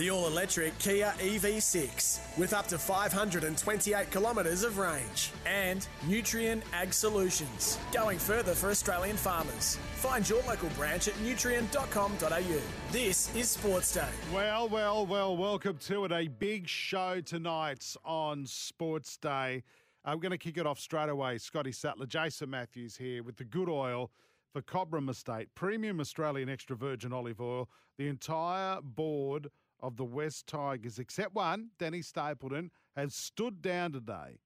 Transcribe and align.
The 0.00 0.08
all 0.08 0.26
electric 0.26 0.78
Kia 0.78 1.12
EV6 1.18 2.38
with 2.38 2.54
up 2.54 2.66
to 2.68 2.78
528 2.78 4.10
kilometres 4.10 4.64
of 4.64 4.78
range. 4.78 5.30
And 5.44 5.86
Nutrien 6.06 6.62
Ag 6.72 6.94
Solutions, 6.94 7.76
going 7.92 8.18
further 8.18 8.54
for 8.54 8.70
Australian 8.70 9.18
farmers. 9.18 9.76
Find 9.96 10.26
your 10.26 10.42
local 10.44 10.70
branch 10.70 11.08
at 11.08 11.12
nutrien.com.au. 11.16 12.60
This 12.90 13.36
is 13.36 13.50
Sports 13.50 13.92
Day. 13.92 14.08
Well, 14.32 14.70
well, 14.70 15.04
well, 15.04 15.36
welcome 15.36 15.76
to 15.88 16.06
it. 16.06 16.12
A 16.12 16.28
big 16.28 16.66
show 16.66 17.20
tonight 17.20 17.94
on 18.02 18.46
Sports 18.46 19.18
Day. 19.18 19.62
Uh, 20.06 20.12
we're 20.14 20.22
going 20.22 20.30
to 20.30 20.38
kick 20.38 20.56
it 20.56 20.66
off 20.66 20.80
straight 20.80 21.10
away. 21.10 21.36
Scotty 21.36 21.72
Sattler, 21.72 22.06
Jason 22.06 22.48
Matthews 22.48 22.96
here 22.96 23.22
with 23.22 23.36
the 23.36 23.44
good 23.44 23.68
oil 23.68 24.10
for 24.50 24.62
Cobram 24.62 25.10
Estate, 25.10 25.48
premium 25.54 26.00
Australian 26.00 26.48
extra 26.48 26.74
virgin 26.74 27.12
olive 27.12 27.38
oil. 27.38 27.68
The 27.98 28.08
entire 28.08 28.80
board 28.80 29.50
of 29.82 29.96
the 29.96 30.04
West 30.04 30.46
Tigers, 30.46 30.98
except 30.98 31.34
one, 31.34 31.70
Danny 31.78 32.02
Stapleton, 32.02 32.70
has 32.96 33.14
stood 33.14 33.62
down 33.62 33.92
today. 33.92 34.40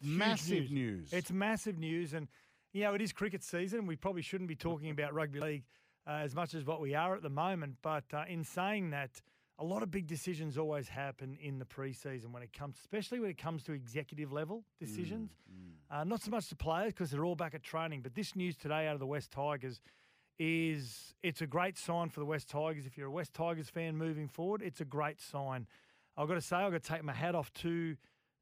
Huge 0.00 0.18
massive 0.18 0.70
news. 0.70 1.12
It's 1.12 1.30
massive 1.30 1.78
news, 1.78 2.14
and 2.14 2.28
you 2.72 2.82
know 2.82 2.94
it 2.94 3.02
is 3.02 3.12
cricket 3.12 3.42
season. 3.42 3.86
We 3.86 3.96
probably 3.96 4.22
shouldn't 4.22 4.48
be 4.48 4.56
talking 4.56 4.90
about 4.90 5.12
rugby 5.12 5.40
league 5.40 5.64
uh, 6.06 6.20
as 6.22 6.34
much 6.34 6.54
as 6.54 6.64
what 6.64 6.80
we 6.80 6.94
are 6.94 7.14
at 7.14 7.22
the 7.22 7.30
moment. 7.30 7.76
But 7.82 8.04
uh, 8.12 8.24
in 8.28 8.44
saying 8.44 8.90
that, 8.90 9.20
a 9.58 9.64
lot 9.64 9.82
of 9.82 9.90
big 9.90 10.06
decisions 10.06 10.56
always 10.56 10.88
happen 10.88 11.36
in 11.42 11.58
the 11.58 11.66
preseason 11.66 12.32
when 12.32 12.42
it 12.42 12.52
comes, 12.52 12.76
especially 12.80 13.20
when 13.20 13.28
it 13.28 13.36
comes 13.36 13.62
to 13.64 13.72
executive 13.72 14.32
level 14.32 14.64
decisions. 14.78 15.32
Uh, 15.90 16.04
not 16.04 16.22
so 16.22 16.30
much 16.30 16.48
to 16.48 16.56
players 16.56 16.92
because 16.94 17.10
they're 17.10 17.24
all 17.24 17.34
back 17.34 17.54
at 17.54 17.62
training. 17.62 18.00
But 18.00 18.14
this 18.14 18.34
news 18.34 18.56
today 18.56 18.86
out 18.86 18.94
of 18.94 19.00
the 19.00 19.06
West 19.06 19.32
Tigers 19.32 19.80
is 20.40 21.14
it's 21.22 21.42
a 21.42 21.46
great 21.46 21.76
sign 21.76 22.08
for 22.08 22.18
the 22.18 22.26
West 22.26 22.48
Tigers. 22.48 22.86
If 22.86 22.96
you're 22.96 23.08
a 23.08 23.12
West 23.12 23.34
Tigers 23.34 23.68
fan 23.68 23.98
moving 23.98 24.26
forward, 24.26 24.62
it's 24.62 24.80
a 24.80 24.86
great 24.86 25.20
sign. 25.20 25.66
I've 26.16 26.28
got 26.28 26.34
to 26.34 26.40
say, 26.40 26.56
I've 26.56 26.72
got 26.72 26.82
to 26.82 26.88
take 26.88 27.04
my 27.04 27.12
hat 27.12 27.34
off 27.34 27.52
to 27.54 27.94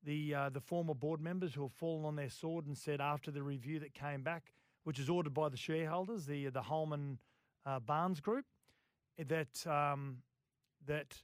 the 0.05 0.33
uh, 0.33 0.49
the 0.51 0.61
former 0.61 0.95
board 0.95 1.21
members 1.21 1.53
who 1.55 1.63
have 1.63 1.73
fallen 1.73 2.05
on 2.05 2.15
their 2.15 2.31
sword 2.31 2.67
and 2.67 2.79
said 2.79 3.01
after 3.01 3.33
the 3.33 3.43
review 3.43 3.81
that 3.81 3.95
came 3.95 4.23
back, 4.23 4.53
which 4.85 5.01
is 5.01 5.11
ordered 5.11 5.35
by 5.35 5.49
the 5.49 5.57
shareholders, 5.57 6.25
the 6.25 6.47
the 6.51 6.63
Holman 6.63 7.19
uh, 7.67 7.81
Barnes 7.81 8.21
Group, 8.21 8.45
that 9.27 9.67
um, 9.67 10.19
that 10.87 11.17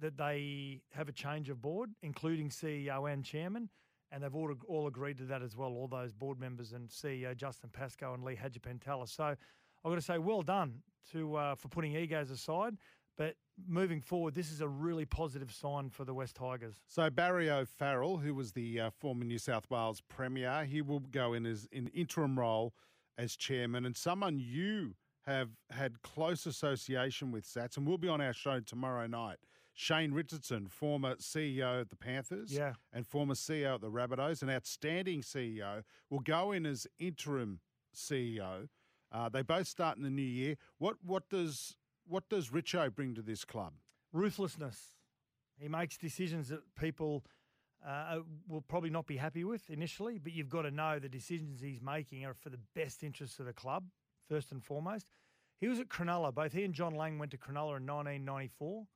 that 0.00 0.16
they 0.16 0.80
have 0.92 1.08
a 1.08 1.12
change 1.12 1.50
of 1.50 1.62
board, 1.62 1.90
including 2.02 2.48
CEO 2.48 3.12
and 3.12 3.24
chairman, 3.24 3.68
and 4.10 4.24
they've 4.24 4.34
all, 4.34 4.52
all 4.66 4.88
agreed 4.88 5.18
to 5.18 5.24
that 5.24 5.40
as 5.40 5.56
well. 5.56 5.68
All 5.68 5.86
those 5.86 6.12
board 6.12 6.40
members 6.40 6.72
and 6.72 6.88
CEO 6.88 7.36
Justin 7.36 7.70
Pascoe 7.72 8.12
and 8.12 8.24
Lee 8.24 8.36
Hagipantelis. 8.36 9.14
So 9.14 9.36
I've 9.84 9.90
got 9.90 9.96
to 9.96 10.02
say, 10.02 10.18
well 10.18 10.42
done 10.42 10.82
to 11.12 11.36
uh, 11.36 11.54
for 11.54 11.68
putting 11.68 11.94
egos 11.96 12.30
aside. 12.30 12.76
But 13.16 13.34
moving 13.68 14.00
forward, 14.00 14.34
this 14.34 14.50
is 14.50 14.60
a 14.60 14.68
really 14.68 15.04
positive 15.04 15.52
sign 15.52 15.90
for 15.90 16.04
the 16.04 16.14
West 16.14 16.36
Tigers. 16.36 16.80
So 16.86 17.10
Barry 17.10 17.50
O'Farrell, 17.50 18.16
who 18.18 18.34
was 18.34 18.52
the 18.52 18.80
uh, 18.80 18.90
former 18.90 19.24
New 19.24 19.38
South 19.38 19.68
Wales 19.68 20.00
Premier, 20.08 20.64
he 20.64 20.80
will 20.80 21.00
go 21.00 21.34
in 21.34 21.44
as 21.44 21.68
in 21.70 21.88
interim 21.88 22.38
role 22.38 22.72
as 23.18 23.36
chairman, 23.36 23.84
and 23.84 23.94
someone 23.96 24.38
you 24.38 24.94
have 25.26 25.50
had 25.70 26.00
close 26.00 26.46
association 26.46 27.30
with, 27.30 27.44
Sats, 27.44 27.76
and 27.76 27.86
will 27.86 27.98
be 27.98 28.08
on 28.08 28.22
our 28.22 28.32
show 28.32 28.60
tomorrow 28.60 29.06
night. 29.06 29.36
Shane 29.74 30.12
Richardson, 30.12 30.66
former 30.66 31.16
CEO 31.16 31.82
at 31.82 31.90
the 31.90 31.96
Panthers, 31.96 32.52
Yeah. 32.52 32.72
and 32.92 33.06
former 33.06 33.34
CEO 33.34 33.74
at 33.74 33.80
the 33.82 33.90
Rabbitohs, 33.90 34.40
an 34.42 34.48
outstanding 34.48 35.20
CEO, 35.20 35.82
will 36.08 36.20
go 36.20 36.52
in 36.52 36.64
as 36.64 36.86
interim 36.98 37.60
CEO. 37.94 38.68
Uh, 39.12 39.28
they 39.28 39.42
both 39.42 39.66
start 39.66 39.96
in 39.96 40.02
the 40.02 40.10
new 40.10 40.22
year. 40.22 40.56
What 40.78 40.96
what 41.04 41.28
does 41.28 41.76
what 42.06 42.28
does 42.28 42.50
Richo 42.50 42.94
bring 42.94 43.14
to 43.14 43.22
this 43.22 43.44
club? 43.44 43.74
ruthlessness. 44.12 44.96
He 45.58 45.68
makes 45.68 45.96
decisions 45.96 46.48
that 46.48 46.60
people 46.78 47.24
uh, 47.86 48.20
will 48.48 48.62
probably 48.62 48.90
not 48.90 49.06
be 49.06 49.16
happy 49.16 49.44
with 49.44 49.68
initially, 49.70 50.18
but 50.18 50.32
you've 50.32 50.48
got 50.48 50.62
to 50.62 50.70
know 50.70 50.98
the 50.98 51.08
decisions 51.08 51.60
he's 51.60 51.82
making 51.82 52.24
are 52.24 52.34
for 52.34 52.50
the 52.50 52.60
best 52.74 53.02
interests 53.02 53.38
of 53.38 53.46
the 53.46 53.52
club, 53.52 53.84
first 54.28 54.52
and 54.52 54.64
foremost. 54.64 55.10
He 55.60 55.68
was 55.68 55.78
at 55.78 55.88
Cronulla. 55.88 56.34
Both 56.34 56.52
he 56.52 56.64
and 56.64 56.74
John 56.74 56.94
Lang 56.94 57.18
went 57.18 57.30
to 57.32 57.38
Cronulla 57.38 57.76
in 57.76 57.86
1994, 57.86 58.86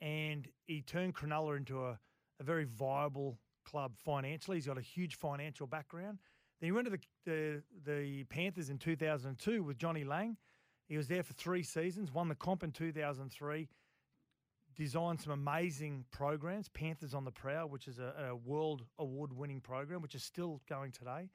and 0.00 0.48
he 0.66 0.82
turned 0.82 1.14
Cronulla 1.14 1.56
into 1.56 1.84
a, 1.84 1.98
a 2.40 2.42
very 2.42 2.64
viable 2.64 3.38
club 3.64 3.92
financially. 4.04 4.56
He's 4.56 4.66
got 4.66 4.78
a 4.78 4.82
huge 4.82 5.14
financial 5.14 5.68
background. 5.68 6.18
Then 6.62 6.68
he 6.68 6.72
went 6.72 6.86
to 6.86 6.92
the, 6.92 7.00
the, 7.24 7.62
the 7.84 8.24
Panthers 8.24 8.70
in 8.70 8.78
2002 8.78 9.64
with 9.64 9.78
Johnny 9.78 10.04
Lang. 10.04 10.36
He 10.88 10.96
was 10.96 11.08
there 11.08 11.24
for 11.24 11.32
three 11.32 11.64
seasons, 11.64 12.12
won 12.12 12.28
the 12.28 12.36
comp 12.36 12.62
in 12.62 12.70
2003, 12.70 13.68
designed 14.76 15.20
some 15.20 15.32
amazing 15.32 16.04
programs, 16.12 16.68
Panthers 16.68 17.14
on 17.14 17.24
the 17.24 17.32
Prowl, 17.32 17.68
which 17.68 17.88
is 17.88 17.98
a, 17.98 18.28
a 18.28 18.36
world 18.36 18.84
award 19.00 19.32
winning 19.32 19.60
program, 19.60 20.02
which 20.02 20.14
is 20.14 20.22
still 20.22 20.60
going 20.68 20.92
today. 20.92 21.30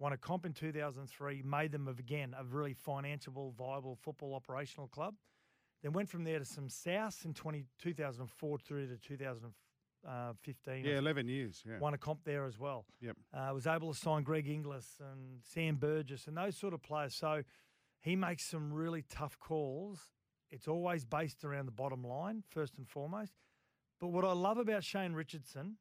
Won 0.00 0.12
a 0.12 0.16
comp 0.16 0.44
in 0.44 0.52
2003, 0.52 1.42
made 1.42 1.70
them 1.70 1.86
again 1.86 2.34
a 2.36 2.42
really 2.42 2.74
financiable, 2.74 3.54
viable 3.54 3.94
football 3.94 4.34
operational 4.34 4.88
club. 4.88 5.14
Then 5.84 5.92
went 5.92 6.08
from 6.08 6.24
there 6.24 6.40
to 6.40 6.44
some 6.44 6.66
Souths 6.66 7.24
in 7.24 7.32
20, 7.32 7.64
2004 7.78 8.58
through 8.58 8.88
to 8.88 8.96
2015. 10.04 10.84
Yeah, 10.84 10.98
eleven 10.98 11.28
years. 11.28 11.62
Yeah. 11.66 11.78
Won 11.78 11.94
a 11.94 11.98
comp 11.98 12.24
there 12.24 12.44
as 12.44 12.58
well. 12.58 12.84
Yep. 13.00 13.16
Uh, 13.32 13.50
was 13.52 13.66
able 13.66 13.92
to 13.92 13.98
sign 13.98 14.22
Greg 14.22 14.48
Inglis 14.48 15.00
and 15.00 15.40
Sam 15.42 15.76
Burgess 15.76 16.26
and 16.26 16.36
those 16.36 16.56
sort 16.56 16.74
of 16.74 16.82
players. 16.82 17.14
So 17.14 17.42
he 18.00 18.16
makes 18.16 18.44
some 18.44 18.72
really 18.72 19.04
tough 19.08 19.38
calls. 19.38 20.10
It's 20.50 20.68
always 20.68 21.04
based 21.04 21.44
around 21.44 21.66
the 21.66 21.72
bottom 21.72 22.04
line, 22.04 22.44
first 22.48 22.78
and 22.78 22.88
foremost. 22.88 23.32
But 24.00 24.08
what 24.08 24.24
I 24.24 24.32
love 24.32 24.58
about 24.58 24.84
Shane 24.84 25.14
Richardson 25.14 25.76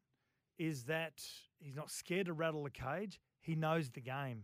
is 0.57 0.85
that 0.85 1.21
he's 1.59 1.75
not 1.75 1.91
scared 1.91 2.27
to 2.27 2.33
rattle 2.33 2.63
the 2.63 2.69
cage. 2.69 3.19
He 3.39 3.55
knows 3.55 3.89
the 3.91 4.01
game. 4.01 4.43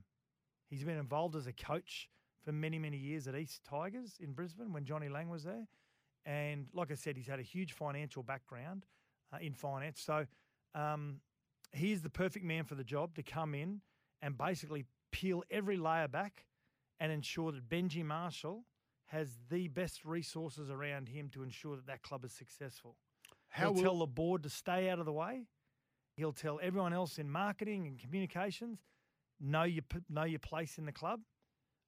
He's 0.70 0.84
been 0.84 0.98
involved 0.98 1.36
as 1.36 1.48
a 1.48 1.54
coach 1.54 2.10
for 2.44 2.52
many, 2.52 2.78
many 2.78 2.98
years 2.98 3.28
at 3.28 3.36
East 3.36 3.64
Tigers 3.64 4.18
in 4.20 4.34
Brisbane 4.34 4.74
when 4.74 4.86
Johnny 4.86 5.10
Lang 5.10 5.30
was 5.30 5.44
there. 5.44 5.68
And 6.26 6.68
like 6.74 6.92
I 6.92 6.96
said, 6.96 7.16
he's 7.16 7.28
had 7.28 7.40
a 7.40 7.44
huge 7.44 7.74
financial 7.74 8.24
background 8.24 8.86
uh, 9.34 9.38
in 9.42 9.54
finance. 9.54 10.02
So 10.02 10.26
um, 10.76 11.22
he's 11.74 12.02
the 12.02 12.10
perfect 12.10 12.46
man 12.46 12.64
for 12.66 12.76
the 12.76 12.84
job 12.84 13.16
to 13.16 13.24
come 13.24 13.54
in 13.54 13.82
and 14.22 14.38
basically 14.38 14.86
peel 15.12 15.44
every 15.50 15.78
layer 15.78 16.08
back 16.08 16.46
and 17.00 17.12
ensure 17.12 17.52
that 17.52 17.70
Benji 17.70 18.04
Marshall 18.04 18.66
has 19.06 19.30
the 19.50 19.68
best 19.68 20.06
resources 20.06 20.70
around 20.70 21.10
him 21.10 21.30
to 21.30 21.42
ensure 21.42 21.76
that 21.76 21.88
that 21.88 22.04
club 22.04 22.24
is 22.26 22.32
successful. 22.32 22.96
How 23.50 23.66
He'll 23.66 23.74
will- 23.74 23.82
tell 23.82 24.00
the 24.00 24.08
board 24.08 24.44
to 24.44 24.50
stay 24.50 24.90
out 24.90 25.00
of 25.00 25.06
the 25.06 25.14
way. 25.14 25.48
He'll 26.16 26.34
tell 26.34 26.60
everyone 26.62 26.94
else 26.94 27.18
in 27.18 27.30
marketing 27.30 27.88
and 27.88 27.98
communications, 27.98 28.80
know 29.40 29.64
your 29.64 29.84
know 30.10 30.26
your 30.26 30.40
place 30.40 30.78
in 30.78 30.86
the 30.86 30.92
club. 30.92 31.22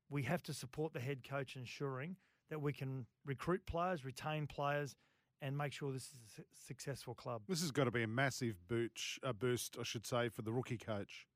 We 0.09 0.23
have 0.23 0.41
to 0.43 0.53
support 0.53 0.93
the 0.93 1.01
head 1.01 1.27
coach, 1.27 1.55
ensuring 1.57 2.15
that 2.49 2.61
we 2.61 2.71
can 2.73 3.05
recruit 3.25 3.65
players, 3.65 4.05
retain 4.05 4.47
players, 4.47 4.95
and 5.41 5.57
make 5.57 5.73
sure 5.73 5.91
this 5.91 6.03
is 6.05 6.19
a 6.39 6.43
successful 6.65 7.13
club. 7.15 7.41
This 7.47 7.61
has 7.61 7.71
got 7.71 7.85
to 7.85 7.91
be 7.91 8.03
a 8.03 8.07
massive 8.07 8.55
boost, 8.67 9.19
a 9.23 9.33
boost, 9.33 9.77
I 9.79 9.83
should 9.83 10.05
say, 10.05 10.29
for 10.29 10.41
the 10.43 10.51
rookie 10.51 10.77
coach. 10.77 11.27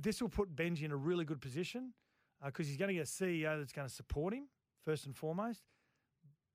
this 0.00 0.20
will 0.20 0.28
put 0.28 0.54
Benji 0.54 0.82
in 0.82 0.90
a 0.92 0.96
really 0.96 1.24
good 1.24 1.40
position 1.40 1.92
because 2.44 2.66
he's 2.68 2.76
going 2.76 2.88
to 2.88 2.94
get 2.94 3.02
a 3.08 3.10
CEO 3.10 3.58
that's 3.58 3.72
going 3.72 3.88
to 3.88 3.94
support 3.94 4.34
him 4.34 4.48
first 4.84 5.06
and 5.06 5.16
foremost. 5.16 5.62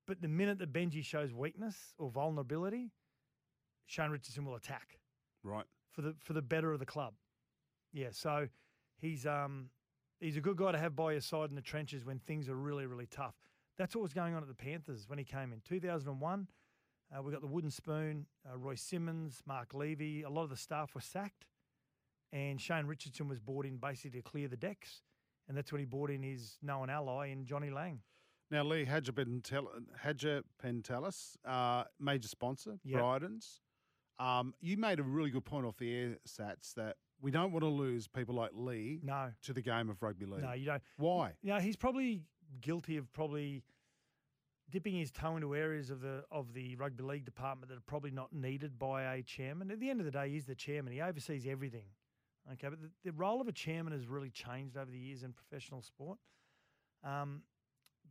But 0.06 0.20
the 0.22 0.28
minute 0.28 0.58
that 0.58 0.72
Benji 0.72 1.04
shows 1.04 1.32
weakness 1.32 1.76
or 1.98 2.10
vulnerability, 2.10 2.90
Shane 3.86 4.10
Richardson 4.10 4.44
will 4.44 4.56
attack 4.56 4.98
Right. 5.42 5.66
for 5.92 6.02
the 6.02 6.14
for 6.20 6.32
the 6.32 6.42
better 6.42 6.72
of 6.72 6.78
the 6.78 6.86
club. 6.86 7.14
Yeah, 7.92 8.08
so 8.12 8.48
he's 8.98 9.26
um 9.26 9.70
he's 10.20 10.36
a 10.36 10.40
good 10.40 10.56
guy 10.56 10.70
to 10.72 10.78
have 10.78 10.94
by 10.94 11.12
your 11.12 11.20
side 11.20 11.48
in 11.50 11.56
the 11.56 11.62
trenches 11.62 12.04
when 12.04 12.18
things 12.20 12.48
are 12.48 12.54
really 12.56 12.86
really 12.86 13.06
tough. 13.06 13.34
That's 13.78 13.94
what 13.96 14.02
was 14.02 14.12
going 14.12 14.34
on 14.34 14.42
at 14.42 14.48
the 14.48 14.54
Panthers 14.54 15.08
when 15.08 15.18
he 15.18 15.24
came 15.24 15.52
in 15.52 15.60
2001. 15.60 16.46
Uh, 17.16 17.22
we 17.22 17.32
got 17.32 17.40
the 17.40 17.46
wooden 17.46 17.70
spoon, 17.70 18.26
uh, 18.48 18.56
Royce 18.56 18.82
Simmons, 18.82 19.42
Mark 19.46 19.74
Levy. 19.74 20.22
A 20.22 20.30
lot 20.30 20.44
of 20.44 20.50
the 20.50 20.56
staff 20.56 20.94
were 20.94 21.00
sacked, 21.00 21.46
and 22.32 22.60
Shane 22.60 22.86
Richardson 22.86 23.28
was 23.28 23.40
brought 23.40 23.66
in 23.66 23.78
basically 23.78 24.20
to 24.20 24.22
clear 24.22 24.46
the 24.48 24.56
decks, 24.56 25.02
and 25.48 25.56
that's 25.56 25.72
when 25.72 25.80
he 25.80 25.86
brought 25.86 26.10
in 26.10 26.22
his 26.22 26.56
known 26.62 26.88
ally 26.88 27.28
in 27.28 27.44
Johnny 27.46 27.70
Lang. 27.70 28.00
Now, 28.50 28.64
Lee 28.64 28.84
Hagipantelis, 28.84 31.36
uh, 31.44 31.84
major 31.98 32.28
sponsor, 32.28 32.78
Yep. 32.84 33.00
Bryden's. 33.00 33.60
Um, 34.18 34.54
you 34.60 34.76
made 34.76 35.00
a 35.00 35.02
really 35.02 35.30
good 35.30 35.44
point 35.44 35.64
off 35.66 35.78
the 35.78 35.92
air, 35.94 36.16
Sats, 36.28 36.74
that 36.74 36.96
we 37.22 37.30
don't 37.30 37.52
want 37.52 37.62
to 37.62 37.68
lose 37.68 38.06
people 38.06 38.34
like 38.34 38.50
Lee 38.52 39.00
No, 39.02 39.30
to 39.42 39.52
the 39.52 39.62
game 39.62 39.88
of 39.88 40.02
rugby 40.02 40.26
league. 40.26 40.42
no, 40.42 40.52
you 40.52 40.66
don't. 40.66 40.82
Why? 40.96 41.32
You 41.42 41.54
know, 41.54 41.60
he's 41.60 41.76
probably 41.76 42.22
guilty 42.60 42.96
of 42.96 43.10
probably 43.12 43.62
dipping 44.70 44.94
his 44.94 45.10
toe 45.10 45.36
into 45.36 45.54
areas 45.54 45.90
of 45.90 46.00
the 46.00 46.24
of 46.30 46.52
the 46.54 46.76
rugby 46.76 47.02
league 47.02 47.24
department 47.24 47.68
that 47.68 47.78
are 47.78 47.82
probably 47.86 48.10
not 48.10 48.32
needed 48.32 48.78
by 48.78 49.14
a 49.14 49.22
chairman. 49.22 49.70
At 49.70 49.80
the 49.80 49.90
end 49.90 50.00
of 50.00 50.06
the 50.06 50.12
day, 50.12 50.30
he's 50.30 50.44
the 50.44 50.54
chairman. 50.54 50.92
He 50.92 51.00
oversees 51.00 51.46
everything. 51.46 51.86
Okay, 52.52 52.68
but 52.68 52.80
the, 52.80 52.90
the 53.04 53.12
role 53.12 53.40
of 53.40 53.48
a 53.48 53.52
chairman 53.52 53.92
has 53.92 54.06
really 54.06 54.30
changed 54.30 54.76
over 54.76 54.90
the 54.90 54.98
years 54.98 55.22
in 55.22 55.32
professional 55.32 55.82
sport. 55.82 56.18
Um, 57.04 57.42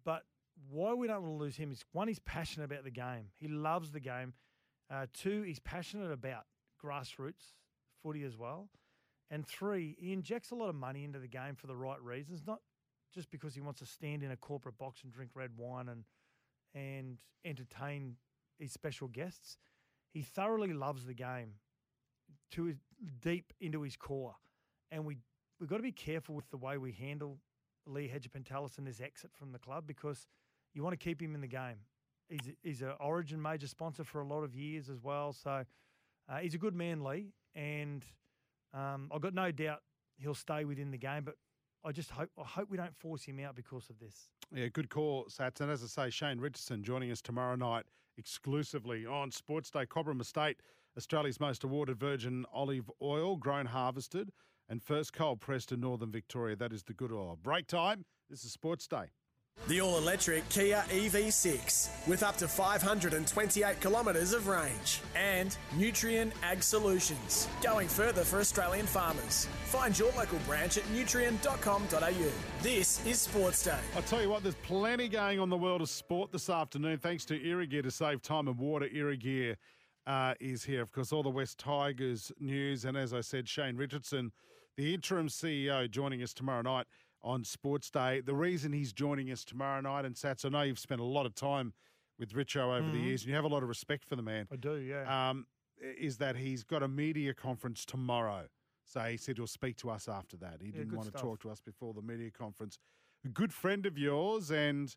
but 0.04 0.24
why 0.70 0.94
we 0.94 1.08
don't 1.08 1.22
want 1.22 1.34
to 1.34 1.44
lose 1.44 1.56
him 1.56 1.72
is 1.72 1.84
one, 1.94 2.08
he's 2.08 2.20
passionate 2.20 2.66
about 2.66 2.84
the 2.84 2.92
game. 2.92 3.32
He 3.40 3.48
loves 3.48 3.92
the 3.92 4.00
game. 4.00 4.34
Uh, 4.92 5.06
two, 5.14 5.42
he's 5.44 5.60
passionate 5.60 6.12
about 6.12 6.44
grassroots 6.84 7.54
footy 8.02 8.24
as 8.24 8.38
well. 8.38 8.70
And 9.32 9.46
three, 9.48 9.96
he 10.00 10.14
injects 10.14 10.52
a 10.52 10.56
lot 10.56 10.70
of 10.70 10.76
money 10.76 11.04
into 11.04 11.20
the 11.20 11.28
game 11.28 11.56
for 11.56 11.68
the 11.68 11.76
right 11.76 12.02
reasons, 12.02 12.42
not 12.48 12.60
just 13.14 13.30
because 13.30 13.54
he 13.54 13.62
wants 13.62 13.80
to 13.80 13.86
stand 13.86 14.24
in 14.24 14.32
a 14.32 14.38
corporate 14.38 14.78
box 14.78 15.04
and 15.04 15.12
drink 15.12 15.32
red 15.36 15.52
wine 15.58 15.90
and 15.90 16.04
and 16.74 17.18
entertain 17.46 18.16
his 18.58 18.72
special 18.72 19.08
guests. 19.08 19.58
He 20.12 20.22
thoroughly 20.22 20.74
loves 20.74 21.06
the 21.06 21.14
game 21.14 21.54
to 22.52 22.66
his, 22.66 22.78
deep 23.22 23.54
into 23.60 23.82
his 23.82 23.96
core, 23.96 24.36
and 24.92 25.06
we 25.06 25.18
we've 25.60 25.70
got 25.70 25.78
to 25.78 25.84
be 25.84 25.92
careful 25.92 26.36
with 26.36 26.50
the 26.50 26.58
way 26.58 26.78
we 26.78 26.92
handle 26.92 27.38
Lee 27.86 28.10
Hagipantelis 28.10 28.78
and 28.78 28.88
his 28.88 29.02
exit 29.02 29.32
from 29.34 29.52
the 29.52 29.60
club 29.60 29.86
because 29.86 30.28
you 30.74 30.84
want 30.84 30.98
to 30.98 31.04
keep 31.04 31.22
him 31.22 31.36
in 31.36 31.42
the 31.42 31.48
game. 31.48 31.78
He's 32.28 32.52
he's 32.62 32.82
an 32.82 32.94
Origin 33.00 33.42
major 33.42 33.68
sponsor 33.68 34.04
for 34.04 34.22
a 34.22 34.26
lot 34.26 34.44
of 34.44 34.56
years 34.56 34.90
as 34.90 35.02
well, 35.02 35.34
so 35.34 35.64
uh, 36.28 36.38
he's 36.38 36.54
a 36.54 36.60
good 36.60 36.76
man, 36.76 37.04
Lee, 37.04 37.34
and 37.56 38.06
um, 38.74 39.10
I've 39.14 39.22
got 39.22 39.34
no 39.34 39.52
doubt 39.52 39.82
he'll 40.18 40.36
stay 40.36 40.66
within 40.66 40.92
the 40.92 40.98
game. 40.98 41.24
But 41.24 41.36
I 41.84 41.92
just 41.92 42.12
hope 42.12 42.30
I 42.38 42.44
hope 42.44 42.70
we 42.70 42.78
don't 42.78 42.96
force 42.96 43.24
him 43.24 43.40
out 43.40 43.56
because 43.56 43.90
of 43.90 44.00
this. 44.00 44.30
Yeah, 44.54 44.68
good 44.68 44.90
call, 44.90 45.26
Sats. 45.26 45.62
And 45.62 45.70
as 45.70 45.84
I 45.84 45.88
say, 45.88 46.10
Shane 46.10 46.40
Richardson 46.40 46.84
joining 46.84 47.12
us 47.12 47.22
tomorrow 47.22 47.56
night 47.56 47.86
exclusively 48.18 49.06
on 49.06 49.32
Sports 49.32 49.70
Day. 49.70 49.86
Cobram 49.86 50.20
Estate, 50.20 50.58
Australia's 50.98 51.40
most 51.40 51.64
awarded 51.64 52.00
virgin 52.00 52.46
olive 52.52 52.90
oil, 53.02 53.38
grown, 53.38 53.68
harvested, 53.68 54.32
and 54.68 54.82
first 54.82 55.14
cold 55.14 55.40
pressed 55.40 55.72
in 55.72 55.82
northern 55.82 56.12
Victoria. 56.12 56.56
That 56.56 56.74
is 56.74 56.84
the 56.84 56.94
good 56.94 57.12
oil. 57.12 57.38
Break 57.42 57.68
time. 57.68 58.06
This 58.30 58.44
is 58.44 58.52
Sports 58.52 58.88
Day. 58.88 59.12
The 59.68 59.82
all 59.82 59.98
electric 59.98 60.48
Kia 60.50 60.84
EV6 60.90 62.08
with 62.08 62.24
up 62.24 62.38
to 62.38 62.48
528 62.48 63.80
kilometres 63.82 64.34
of 64.34 64.48
range 64.48 65.02
and 65.16 65.56
Nutrien 65.76 66.32
Ag 66.42 66.64
Solutions. 66.64 67.48
Going 67.62 67.88
further 67.88 68.24
for 68.24 68.40
Australian 68.40 68.88
farmers. 68.88 69.48
Find 69.66 69.98
your 69.98 70.12
local 70.14 70.40
branch 70.48 70.78
at 70.78 70.84
nutrien.com.au. 70.86 72.32
This 72.64 73.06
is 73.06 73.20
Sports 73.20 73.64
Day. 73.64 73.78
I'll 73.96 74.02
tell 74.04 74.22
you 74.22 74.30
what, 74.30 74.42
there's 74.42 74.56
plenty 74.56 75.08
going 75.08 75.40
on 75.40 75.50
the 75.50 75.58
world 75.58 75.82
of 75.82 75.90
sport 75.90 76.32
this 76.32 76.50
afternoon. 76.50 76.98
Thanks 76.98 77.26
to 77.26 77.40
Irrigear 77.40 77.84
to 77.84 77.92
save 77.92 78.24
time 78.24 78.48
and 78.48 78.58
water. 78.58 78.88
Irrigear 78.88 79.56
uh, 80.08 80.34
is 80.40 80.64
here. 80.64 80.82
Of 80.82 80.92
course, 80.92 81.12
all 81.12 81.22
the 81.22 81.30
West 81.30 81.60
Tigers 81.60 82.32
news. 82.40 82.86
And 82.86 82.98
as 82.98 83.14
I 83.14 83.22
said, 83.22 83.48
Shane 83.48 83.78
Richardson, 83.78 84.32
the 84.78 84.96
interim 84.96 85.28
CEO, 85.28 85.90
joining 85.92 86.24
us 86.24 86.34
tomorrow 86.34 86.64
night 86.64 86.88
on 87.22 87.44
Sports 87.44 87.90
Day. 87.90 88.22
The 88.22 88.34
reason 88.34 88.74
he's 88.74 88.94
joining 88.94 89.32
us 89.32 89.44
tomorrow 89.44 89.82
night, 89.82 90.06
and 90.06 90.16
Sats, 90.16 90.46
I 90.46 90.50
know 90.50 90.62
you've 90.62 90.80
spent 90.80 91.02
a 91.02 91.06
lot 91.06 91.26
of 91.26 91.36
time 91.36 91.74
with 92.18 92.34
Richo 92.34 92.58
over 92.64 92.82
mm-hmm. 92.82 92.92
the 92.94 93.00
years, 93.00 93.22
and 93.22 93.30
you 93.30 93.36
have 93.36 93.46
a 93.46 93.50
lot 93.50 93.64
of 93.64 93.70
respect 93.70 94.06
for 94.06 94.16
the 94.16 94.22
man. 94.22 94.48
I 94.52 94.56
do, 94.56 94.76
yeah. 94.76 95.30
Um, 95.30 95.46
is 95.82 96.18
that 96.18 96.36
he's 96.36 96.64
got 96.64 96.84
a 96.84 96.88
media 96.88 97.34
conference 97.34 97.86
tomorrow. 97.86 98.48
So 98.84 99.02
he 99.02 99.18
said 99.18 99.38
he'll 99.38 99.48
speak 99.48 99.78
to 99.78 99.90
us 99.90 100.08
after 100.08 100.36
that. 100.38 100.58
He 100.62 100.70
yeah, 100.70 100.80
didn't 100.80 100.96
want 100.96 101.08
stuff. 101.08 101.22
to 101.22 101.28
talk 101.28 101.42
to 101.42 101.50
us 101.50 101.62
before 101.62 101.94
the 101.94 102.02
media 102.02 102.32
conference. 102.32 102.78
A 103.24 103.30
good 103.30 103.54
friend 103.54 103.86
of 103.86 103.98
yours 103.98 104.52
and 104.52 104.94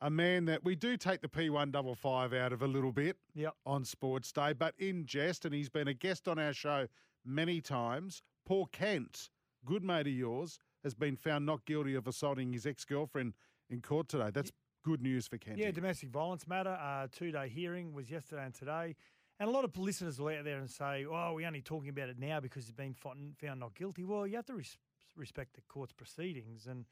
a 0.00 0.10
man 0.10 0.44
that 0.46 0.64
we 0.64 0.74
do 0.74 0.96
take 0.96 1.22
the 1.22 1.28
P155 1.28 2.38
out 2.38 2.52
of 2.52 2.62
a 2.62 2.66
little 2.66 2.92
bit 2.92 3.16
yep. 3.34 3.54
on 3.64 3.84
Sports 3.84 4.32
Day, 4.32 4.52
but 4.52 4.74
in 4.78 5.06
jest, 5.06 5.44
and 5.44 5.54
he's 5.54 5.68
been 5.68 5.88
a 5.88 5.94
guest 5.94 6.28
on 6.28 6.38
our 6.38 6.52
show 6.52 6.86
many 7.24 7.60
times. 7.60 8.22
Paul 8.44 8.66
Kent, 8.66 9.30
good 9.64 9.82
mate 9.82 10.06
of 10.06 10.12
yours, 10.12 10.58
has 10.86 10.94
been 10.94 11.16
found 11.16 11.44
not 11.44 11.64
guilty 11.64 11.96
of 11.96 12.06
assaulting 12.06 12.52
his 12.52 12.64
ex 12.64 12.84
girlfriend 12.84 13.34
in 13.68 13.80
court 13.80 14.08
today. 14.08 14.30
That's 14.32 14.52
good 14.84 15.02
news 15.02 15.26
for 15.26 15.36
Kent. 15.36 15.58
Yeah, 15.58 15.72
domestic 15.72 16.10
violence 16.10 16.46
matter. 16.46 16.78
Uh, 16.80 17.08
two 17.10 17.32
day 17.32 17.48
hearing 17.48 17.92
was 17.92 18.08
yesterday 18.08 18.44
and 18.44 18.54
today. 18.54 18.94
And 19.40 19.48
a 19.48 19.52
lot 19.52 19.64
of 19.64 19.76
listeners 19.76 20.20
will 20.20 20.28
out 20.28 20.44
there 20.44 20.58
and 20.58 20.70
say, 20.70 21.04
oh, 21.04 21.32
we're 21.34 21.46
only 21.46 21.60
talking 21.60 21.88
about 21.88 22.08
it 22.08 22.20
now 22.20 22.38
because 22.38 22.66
he's 22.66 22.72
been 22.72 22.94
found 22.94 23.60
not 23.60 23.74
guilty. 23.74 24.04
Well, 24.04 24.28
you 24.28 24.36
have 24.36 24.46
to 24.46 24.54
res- 24.54 24.78
respect 25.16 25.54
the 25.54 25.60
court's 25.68 25.92
proceedings. 25.92 26.66
And, 26.66 26.84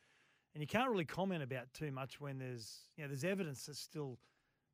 and 0.54 0.60
you 0.60 0.66
can't 0.66 0.90
really 0.90 1.04
comment 1.04 1.44
about 1.44 1.72
too 1.72 1.92
much 1.92 2.20
when 2.20 2.38
there's, 2.38 2.80
you 2.96 3.04
know, 3.04 3.08
there's 3.08 3.24
evidence 3.24 3.64
that's 3.66 3.78
still 3.78 4.18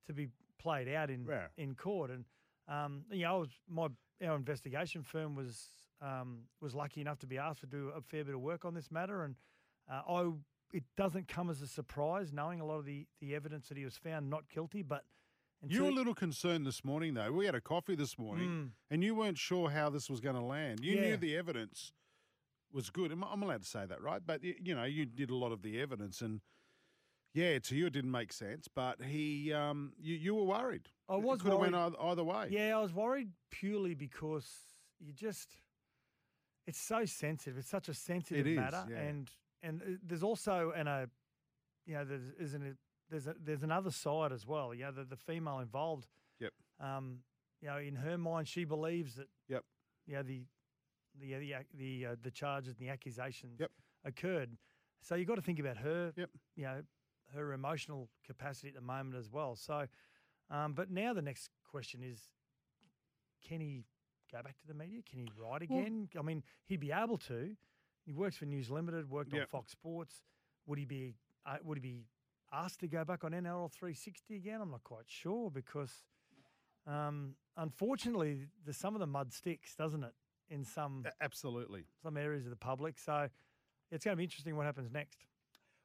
to 0.06 0.14
be 0.14 0.28
played 0.58 0.88
out 0.88 1.10
in, 1.10 1.26
yeah. 1.28 1.46
in 1.58 1.74
court. 1.74 2.10
And, 2.10 2.24
um, 2.68 3.04
you 3.10 3.24
know, 3.24 3.34
I 3.34 3.38
was, 3.38 3.50
my, 3.68 3.88
our 4.26 4.36
investigation 4.36 5.02
firm 5.02 5.36
was 5.36 5.68
um, 6.00 6.40
was 6.60 6.74
lucky 6.74 7.00
enough 7.00 7.18
to 7.20 7.26
be 7.26 7.38
asked 7.38 7.60
to 7.60 7.66
do 7.66 7.92
a 7.96 8.00
fair 8.00 8.24
bit 8.24 8.34
of 8.34 8.40
work 8.40 8.64
on 8.64 8.74
this 8.74 8.90
matter, 8.90 9.24
and 9.24 9.34
uh, 9.90 10.02
I 10.08 10.30
it 10.72 10.84
doesn't 10.96 11.28
come 11.28 11.50
as 11.50 11.62
a 11.62 11.66
surprise 11.66 12.32
knowing 12.32 12.60
a 12.60 12.64
lot 12.64 12.78
of 12.78 12.84
the, 12.84 13.06
the 13.20 13.34
evidence 13.34 13.68
that 13.68 13.76
he 13.76 13.84
was 13.84 13.96
found 13.96 14.30
not 14.30 14.48
guilty, 14.48 14.82
but. 14.82 15.04
You 15.68 15.82
were 15.82 15.90
a 15.90 15.92
little 15.92 16.14
concerned 16.14 16.64
this 16.64 16.82
morning, 16.86 17.12
though. 17.12 17.32
We 17.32 17.44
had 17.44 17.54
a 17.54 17.60
coffee 17.60 17.94
this 17.94 18.18
morning, 18.18 18.48
mm. 18.48 18.68
and 18.90 19.04
you 19.04 19.14
weren't 19.14 19.36
sure 19.36 19.68
how 19.68 19.90
this 19.90 20.08
was 20.08 20.18
going 20.18 20.36
to 20.36 20.40
land. 20.40 20.80
You 20.82 20.94
yeah. 20.94 21.02
knew 21.02 21.16
the 21.18 21.36
evidence 21.36 21.92
was 22.72 22.88
good. 22.88 23.12
I'm 23.12 23.42
allowed 23.42 23.60
to 23.60 23.68
say 23.68 23.84
that, 23.84 24.00
right? 24.00 24.22
But 24.24 24.42
you 24.42 24.74
know, 24.74 24.84
you 24.84 25.04
did 25.04 25.28
a 25.28 25.34
lot 25.34 25.52
of 25.52 25.60
the 25.60 25.78
evidence, 25.78 26.22
and 26.22 26.40
yeah, 27.34 27.58
to 27.58 27.76
you 27.76 27.88
it 27.88 27.92
didn't 27.92 28.10
make 28.10 28.32
sense. 28.32 28.68
But 28.74 29.02
he, 29.02 29.52
um, 29.52 29.92
you, 30.00 30.16
you 30.16 30.34
were 30.34 30.44
worried. 30.44 30.88
I 31.10 31.16
was 31.16 31.40
it 31.40 31.42
could 31.42 31.52
worried. 31.52 31.74
have 31.74 31.92
went 31.92 31.96
either 32.00 32.24
way. 32.24 32.48
Yeah, 32.50 32.78
I 32.78 32.80
was 32.80 32.94
worried 32.94 33.28
purely 33.50 33.94
because 33.94 34.48
you 34.98 35.12
just 35.12 35.56
it's 36.66 36.80
so 36.80 37.04
sensitive. 37.04 37.58
It's 37.58 37.68
such 37.68 37.88
a 37.88 37.94
sensitive 37.94 38.46
matter, 38.46 38.84
yeah. 38.90 38.98
and 38.98 39.30
and 39.62 39.82
uh, 39.82 39.84
there's 40.02 40.22
also 40.22 40.72
and 40.76 40.88
a, 40.88 41.08
you 41.86 41.94
know, 41.94 42.04
there's 42.04 42.32
isn't 42.38 42.62
it, 42.62 42.76
there's 43.10 43.26
a, 43.26 43.34
there's 43.42 43.62
another 43.62 43.90
side 43.90 44.32
as 44.32 44.46
well. 44.46 44.74
You 44.74 44.84
know, 44.84 44.92
the, 44.92 45.04
the 45.04 45.16
female 45.16 45.58
involved. 45.60 46.06
Yep. 46.38 46.52
Um, 46.80 47.18
you 47.60 47.68
know, 47.68 47.78
in 47.78 47.96
her 47.96 48.16
mind, 48.16 48.48
she 48.48 48.64
believes 48.64 49.14
that. 49.16 49.28
Yep. 49.48 49.64
You 50.06 50.16
know, 50.16 50.22
the 50.22 50.42
the 51.20 51.34
the 51.34 51.54
the 51.74 52.06
uh, 52.06 52.16
the 52.22 52.30
charges 52.30 52.76
and 52.78 52.88
the 52.88 52.92
accusations 52.92 53.60
yep. 53.60 53.70
occurred. 54.04 54.56
So 55.02 55.14
you've 55.14 55.28
got 55.28 55.36
to 55.36 55.42
think 55.42 55.58
about 55.58 55.78
her. 55.78 56.12
Yep. 56.16 56.30
You 56.56 56.64
know, 56.64 56.82
her 57.34 57.52
emotional 57.52 58.08
capacity 58.26 58.68
at 58.68 58.74
the 58.74 58.80
moment 58.80 59.16
as 59.16 59.30
well. 59.30 59.56
So, 59.56 59.86
um, 60.50 60.72
but 60.72 60.90
now 60.90 61.12
the 61.12 61.22
next 61.22 61.50
question 61.70 62.02
is, 62.02 62.28
can 63.46 63.60
he 63.60 63.84
go 64.30 64.42
back 64.42 64.56
to 64.58 64.66
the 64.66 64.74
media? 64.74 65.00
Can 65.08 65.18
he 65.18 65.28
write 65.36 65.62
again? 65.62 66.08
Well, 66.14 66.22
I 66.22 66.26
mean, 66.26 66.42
he'd 66.66 66.80
be 66.80 66.92
able 66.92 67.18
to. 67.18 67.56
He 68.04 68.12
works 68.12 68.36
for 68.36 68.46
News 68.46 68.70
Limited, 68.70 69.10
worked 69.10 69.32
yep. 69.32 69.42
on 69.42 69.46
Fox 69.48 69.72
Sports. 69.72 70.22
Would 70.66 70.78
he 70.78 70.84
be 70.84 71.14
uh, 71.46 71.56
would 71.64 71.78
he 71.78 71.82
be 71.82 72.04
asked 72.52 72.80
to 72.80 72.88
go 72.88 73.04
back 73.04 73.24
on 73.24 73.32
NRL 73.32 73.70
360 73.70 74.36
again? 74.36 74.60
I'm 74.60 74.70
not 74.70 74.84
quite 74.84 75.06
sure 75.06 75.50
because 75.50 76.02
um, 76.86 77.34
unfortunately, 77.56 78.46
the, 78.64 78.72
some 78.72 78.94
of 78.94 79.00
the 79.00 79.06
mud 79.06 79.32
sticks, 79.32 79.74
doesn't 79.74 80.04
it? 80.04 80.12
In 80.50 80.64
some 80.64 81.04
absolutely 81.20 81.84
some 82.02 82.16
areas 82.16 82.44
of 82.44 82.50
the 82.50 82.56
public, 82.56 82.98
so 82.98 83.28
it's 83.92 84.04
going 84.04 84.14
to 84.14 84.16
be 84.16 84.24
interesting 84.24 84.56
what 84.56 84.66
happens 84.66 84.90
next. 84.92 85.18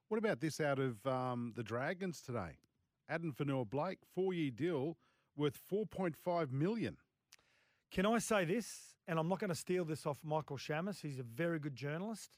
What 0.07 0.17
about 0.17 0.39
this 0.39 0.59
out 0.59 0.79
of 0.79 1.05
um, 1.05 1.53
the 1.55 1.61
Dragons 1.61 2.19
today? 2.19 2.57
Addin 3.07 3.31
Fonua-Blake, 3.31 3.99
four 4.15 4.33
year 4.33 4.49
deal 4.49 4.97
worth 5.35 5.59
4.5 5.71 6.51
million. 6.51 6.97
Can 7.95 8.05
I 8.05 8.17
say 8.17 8.43
this? 8.43 8.97
And 9.07 9.17
I'm 9.17 9.29
not 9.29 9.39
going 9.39 9.51
to 9.51 9.55
steal 9.55 9.85
this 9.85 10.05
off 10.05 10.17
Michael 10.21 10.57
Chammas. 10.57 10.99
He's 10.99 11.17
a 11.17 11.23
very 11.23 11.59
good 11.59 11.77
journalist. 11.77 12.29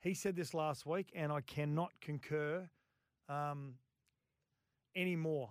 He 0.00 0.14
said 0.14 0.34
this 0.34 0.52
last 0.52 0.84
week, 0.84 1.12
and 1.14 1.30
I 1.30 1.42
cannot 1.42 1.92
concur 2.00 2.68
um, 3.28 3.74
anymore 4.96 5.50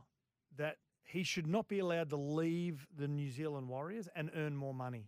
that 0.57 0.75
he 1.05 1.24
should 1.24 1.47
not 1.47 1.69
be 1.69 1.79
allowed 1.79 2.09
to 2.09 2.17
leave 2.17 2.85
the 2.97 3.07
New 3.07 3.31
Zealand 3.31 3.69
Warriors 3.69 4.09
and 4.13 4.29
earn 4.35 4.57
more 4.57 4.74
money. 4.74 5.07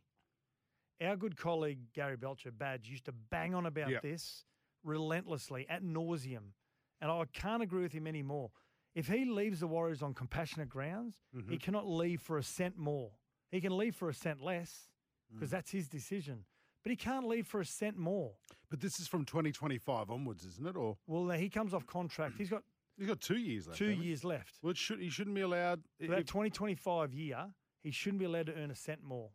Our 1.01 1.17
good 1.17 1.35
colleague 1.35 1.79
Gary 1.93 2.15
Belcher 2.15 2.51
Badge 2.51 2.87
used 2.87 3.03
to 3.05 3.13
bang 3.29 3.53
on 3.53 3.65
about 3.65 3.89
yep. 3.89 4.01
this 4.01 4.45
relentlessly 4.81 5.65
at 5.69 5.83
nauseum, 5.83 6.53
and 7.01 7.11
I 7.11 7.21
can't 7.33 7.61
agree 7.61 7.83
with 7.83 7.91
him 7.91 8.07
anymore. 8.07 8.51
If 8.95 9.09
he 9.09 9.25
leaves 9.25 9.59
the 9.59 9.67
Warriors 9.67 10.01
on 10.01 10.13
compassionate 10.13 10.69
grounds, 10.69 11.17
mm-hmm. 11.35 11.51
he 11.51 11.57
cannot 11.57 11.85
leave 11.85 12.21
for 12.21 12.37
a 12.37 12.43
cent 12.43 12.77
more. 12.77 13.11
He 13.51 13.61
can 13.61 13.77
leave 13.77 13.95
for 13.95 14.09
a 14.09 14.13
cent 14.13 14.41
less 14.41 14.87
because 15.33 15.49
mm. 15.49 15.51
that's 15.51 15.71
his 15.71 15.87
decision. 15.87 16.43
But 16.83 16.91
he 16.91 16.95
can't 16.95 17.27
leave 17.27 17.47
for 17.47 17.59
a 17.59 17.65
cent 17.65 17.97
more. 17.97 18.31
But 18.69 18.79
this 18.79 18.99
is 18.99 19.07
from 19.07 19.25
2025 19.25 20.09
onwards, 20.09 20.45
isn't 20.45 20.67
it? 20.67 20.75
Or 20.75 20.97
well, 21.07 21.29
he 21.37 21.49
comes 21.49 21.73
off 21.73 21.85
contract. 21.85 22.35
He's 22.37 22.49
got 22.49 22.63
he's 22.97 23.07
got 23.07 23.19
two 23.19 23.37
years 23.37 23.67
left. 23.67 23.77
Two 23.77 23.91
years 23.91 24.21
he? 24.21 24.27
left. 24.27 24.59
Well, 24.61 24.73
should, 24.73 24.99
he 24.99 25.09
shouldn't 25.09 25.35
be 25.35 25.41
allowed. 25.41 25.81
For 25.99 26.07
that 26.07 26.27
2025 26.27 27.13
year, 27.13 27.45
he 27.83 27.91
shouldn't 27.91 28.19
be 28.19 28.25
allowed 28.25 28.47
to 28.47 28.55
earn 28.55 28.71
a 28.71 28.75
cent 28.75 29.03
more. 29.03 29.29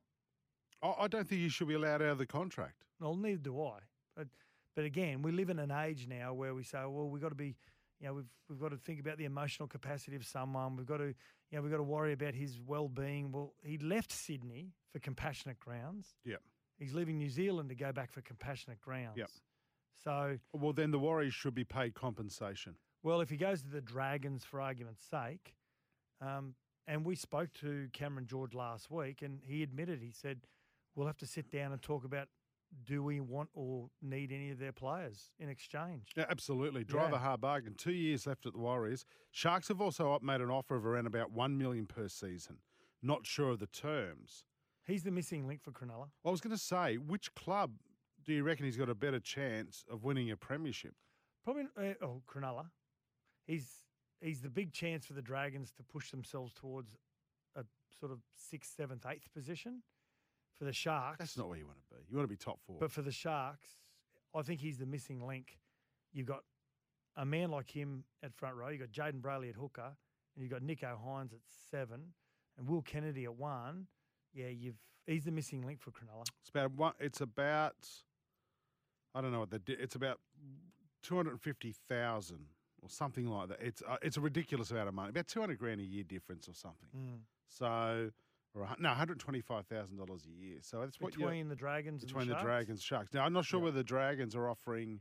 I, 0.83 0.95
I 1.00 1.09
don't 1.09 1.26
think 1.26 1.40
he 1.40 1.49
should 1.49 1.69
be 1.69 1.75
allowed 1.75 2.02
out 2.02 2.11
of 2.11 2.19
the 2.19 2.26
contract. 2.26 2.85
Well, 3.00 3.16
neither 3.16 3.42
do 3.42 3.62
I. 3.62 3.78
But 4.16 4.28
but 4.75 4.85
again, 4.85 5.23
we 5.23 5.33
live 5.33 5.50
in 5.50 5.59
an 5.59 5.71
age 5.71 6.07
now 6.09 6.33
where 6.35 6.54
we 6.54 6.62
say, 6.62 6.78
well, 6.78 7.09
we've 7.09 7.23
got 7.23 7.31
to 7.31 7.35
be 7.35 7.57
you 8.00 8.09
know, 8.09 8.14
we've 8.14 8.31
we've 8.49 8.61
got 8.61 8.71
to 8.71 8.76
think 8.76 9.00
about 9.00 9.16
the 9.16 9.25
emotional 9.25 9.69
capacity 9.69 10.16
of 10.16 10.26
someone. 10.26 10.76
We've 10.76 10.87
got 10.87 10.99
to, 10.99 11.14
you 11.53 11.59
know, 11.59 11.63
we've 11.63 11.71
got 11.71 11.77
to 11.77 11.83
worry 11.83 12.15
about 12.15 12.35
his 12.35 12.59
well-being. 12.67 13.31
Well, 13.31 13.53
he 13.63 13.77
left 13.77 14.11
Sydney 14.11 14.73
for 14.91 14.99
compassionate 15.01 15.61
grounds. 15.61 16.15
Yeah. 16.25 16.37
He's 16.79 16.95
leaving 16.95 17.19
New 17.19 17.29
Zealand 17.29 17.69
to 17.69 17.75
go 17.75 17.93
back 17.93 18.11
for 18.11 18.23
compassionate 18.23 18.81
grounds. 18.81 19.19
Yep. 19.19 19.31
So 20.03 20.39
well, 20.55 20.73
then 20.73 20.91
the 20.91 20.99
Warriors 20.99 21.35
should 21.35 21.55
be 21.55 21.65
paid 21.65 21.95
compensation. 21.95 22.75
Well, 23.03 23.21
if 23.21 23.29
he 23.29 23.37
goes 23.37 23.63
to 23.63 23.69
the 23.69 23.83
Dragons, 23.83 24.45
for 24.45 24.61
argument's 24.61 25.05
sake, 25.09 25.55
um, 26.21 26.55
and 26.89 27.05
we 27.05 27.15
spoke 27.15 27.53
to 27.61 27.89
Cameron 27.93 28.27
George 28.27 28.55
last 28.55 28.91
week, 28.91 29.23
and 29.23 29.41
he 29.45 29.63
admitted 29.63 30.01
he 30.01 30.11
said 30.11 30.41
we'll 30.97 31.07
have 31.07 31.19
to 31.19 31.27
sit 31.27 31.51
down 31.51 31.73
and 31.73 31.83
talk 31.83 32.05
about 32.05 32.29
do 32.85 33.02
we 33.02 33.21
want 33.21 33.49
or 33.55 33.88
need 34.00 34.33
any 34.33 34.50
of 34.50 34.59
their 34.59 34.73
players 34.73 35.31
in 35.38 35.49
exchange. 35.49 36.12
Yeah, 36.17 36.25
absolutely. 36.31 36.85
Drive 36.85 37.11
Yeah. 37.11 37.17
a 37.17 37.19
hard 37.21 37.41
bargain. 37.41 37.75
Two 37.75 37.93
years 37.93 38.26
left 38.26 38.47
at 38.47 38.52
the 38.55 38.59
Warriors. 38.59 39.05
Sharks 39.31 39.69
have 39.69 39.81
also 39.81 40.19
made 40.23 40.41
an 40.41 40.50
offer 40.50 40.75
of 40.76 40.87
around 40.87 41.07
about 41.07 41.31
one 41.33 41.59
million 41.59 41.87
per 41.87 42.09
season. 42.09 42.59
Not 43.02 43.26
sure 43.26 43.50
of 43.50 43.59
the 43.59 43.67
terms. 43.67 44.45
He's 44.87 45.02
the 45.05 45.11
missing 45.11 45.47
link 45.47 45.62
for 45.62 45.71
Cronulla. 45.71 46.11
I 46.25 46.31
was 46.31 46.41
going 46.41 46.57
to 46.57 46.62
say, 46.62 46.97
which 46.97 47.35
club 47.35 47.75
do 48.25 48.33
you 48.33 48.43
reckon 48.43 48.64
he's 48.64 48.76
got 48.76 48.88
a 48.88 48.95
better 48.95 49.21
chance 49.21 49.85
of 49.91 50.02
winning 50.05 50.31
a 50.31 50.37
premiership? 50.37 50.95
Probably 51.45 51.64
uh, 51.76 51.95
oh 52.02 52.23
Cronulla. 52.26 52.67
He's 53.47 53.69
he's 54.21 54.41
the 54.41 54.49
big 54.49 54.73
chance 54.73 55.07
for 55.07 55.12
the 55.14 55.23
Dragons 55.23 55.73
to 55.73 55.83
push 55.83 56.11
themselves 56.11 56.52
towards 56.55 56.97
a 57.57 57.64
sort 58.00 58.12
of 58.12 58.21
sixth, 58.37 58.75
seventh, 58.76 59.05
eighth 59.07 59.33
position. 59.33 59.83
For 60.62 60.66
the 60.66 60.73
Sharks, 60.73 61.19
That's 61.19 61.37
not 61.37 61.49
where 61.49 61.59
you 61.59 61.66
want 61.66 61.78
to 61.78 61.97
be. 61.97 62.02
You 62.09 62.16
want 62.16 62.28
to 62.28 62.33
be 62.33 62.37
top 62.37 62.61
four. 62.64 62.76
But 62.78 62.92
for 62.92 63.02
the 63.02 63.11
Sharks, 63.11 63.66
I 64.33 64.42
think 64.42 64.61
he's 64.61 64.78
the 64.78 64.87
missing 64.87 65.26
link. 65.26 65.59
You've 66.12 66.28
got 66.28 66.45
a 67.16 67.25
man 67.25 67.50
like 67.50 67.69
him 67.69 68.04
at 68.23 68.33
front 68.33 68.54
row. 68.54 68.69
You've 68.69 68.78
got 68.78 68.90
Jayden 68.92 69.21
Brailey 69.21 69.49
at 69.49 69.57
hooker, 69.57 69.90
and 70.37 70.40
you've 70.40 70.52
got 70.52 70.62
Nicho 70.62 70.97
Hynes 71.04 71.33
at 71.33 71.40
seven, 71.69 72.12
and 72.57 72.69
Will 72.69 72.81
Kennedy 72.81 73.25
at 73.25 73.35
one. 73.35 73.88
Yeah, 74.33 74.47
you've 74.50 74.76
he's 75.04 75.25
the 75.25 75.33
missing 75.33 75.62
link 75.62 75.81
for 75.81 75.90
Cronulla. 75.90 76.26
It's 76.42 76.50
about 76.50 76.71
one. 76.76 76.92
It's 77.00 77.21
about. 77.21 77.75
I 79.16 79.21
don't 79.21 79.33
know 79.33 79.40
what 79.40 79.50
the. 79.50 79.59
di- 79.59 79.73
It's 79.81 79.97
about 79.97 80.21
two 81.02 81.16
hundred 81.16 81.31
and 81.33 81.40
fifty 81.42 81.75
thousand 81.88 82.47
or 82.83 82.88
something 82.88 83.26
like 83.26 83.49
that. 83.49 83.59
It's 83.61 83.83
uh, 83.88 83.97
it's 84.00 84.16
a 84.16 84.21
ridiculous 84.21 84.71
amount 84.71 84.87
of 84.88 84.95
money. 84.95 85.11
About 85.11 85.26
two 85.26 85.40
hundred 85.40 85.59
grand 85.59 85.81
a 85.81 85.85
year 85.85 86.04
difference 86.04 86.49
or 86.49 86.54
something. 86.54 86.88
So, 87.49 88.12
hun- 88.55 88.77
no, 88.81 88.89
one 88.91 88.99
hundred 88.99 89.19
twenty 89.19 89.41
five 89.41 89.67
thousand 89.67 89.97
dollars 89.97 90.27
a 90.27 90.31
year. 90.31 90.59
So 90.63 90.81
that's 90.81 91.01
what 91.01 91.13
Between 91.15 91.49
the 91.49 91.57
Dragons 91.57 92.05
between 92.05 92.23
and 92.23 92.31
the, 92.31 92.35
the. 92.37 92.43
Dragons 92.43 92.83
Sharks. 92.83 93.13
Now 93.15 93.25
I'm 93.25 93.33
not 93.33 93.45
sure 93.45 93.61
Yeah. 93.61 93.65
whether 93.67 93.77
the 93.79 93.85
Dragons 93.85 94.35
are 94.37 94.49
offering 94.49 95.01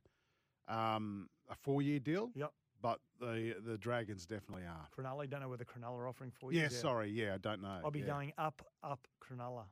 um, 0.67 1.27
a 1.49 1.55
four 1.55 1.81
year 1.81 1.99
deal. 1.99 2.31
Yep. 2.35 2.51
But 2.81 2.99
the 3.19 3.55
the 3.63 3.77
Dragons 3.77 4.25
definitely 4.25 4.63
are. 4.65 4.87
Cronulla. 4.97 5.29
Don't 5.29 5.41
know 5.41 5.49
whether 5.49 5.65
Cronulla 5.65 5.97
are 5.99 6.07
offering 6.07 6.31
four 6.31 6.51
Yeah, 6.51 6.61
years. 6.61 6.79
sorry. 6.79 7.11
Yeah, 7.11 7.35
I 7.35 7.37
don't 7.37 7.61
know. 7.61 7.79
I'll 7.83 7.91
be 7.91 7.99
Yeah. 7.99 8.05
going 8.07 8.33
up, 8.37 8.61
up 8.83 9.07
Cronulla. 9.23 9.65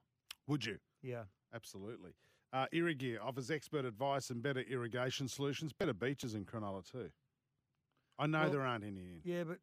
Would 0.47 0.65
you? 0.65 0.77
Yeah. 1.01 1.23
Absolutely. 1.53 2.11
Uh, 2.53 2.65
Irrigear 2.73 3.19
offers 3.23 3.49
expert 3.49 3.85
advice 3.85 4.29
and 4.29 4.41
better 4.43 4.61
irrigation 4.61 5.27
solutions, 5.27 5.71
better 5.73 5.93
beaches 5.93 6.35
in 6.35 6.45
Cronulla 6.45 6.83
too. 6.83 7.09
I 8.19 8.27
know 8.27 8.41
Well, 8.41 8.49
there 8.51 8.61
aren't 8.61 8.83
any 8.83 8.99
in. 9.01 9.21
Yeah, 9.23 9.43
but 9.43 9.59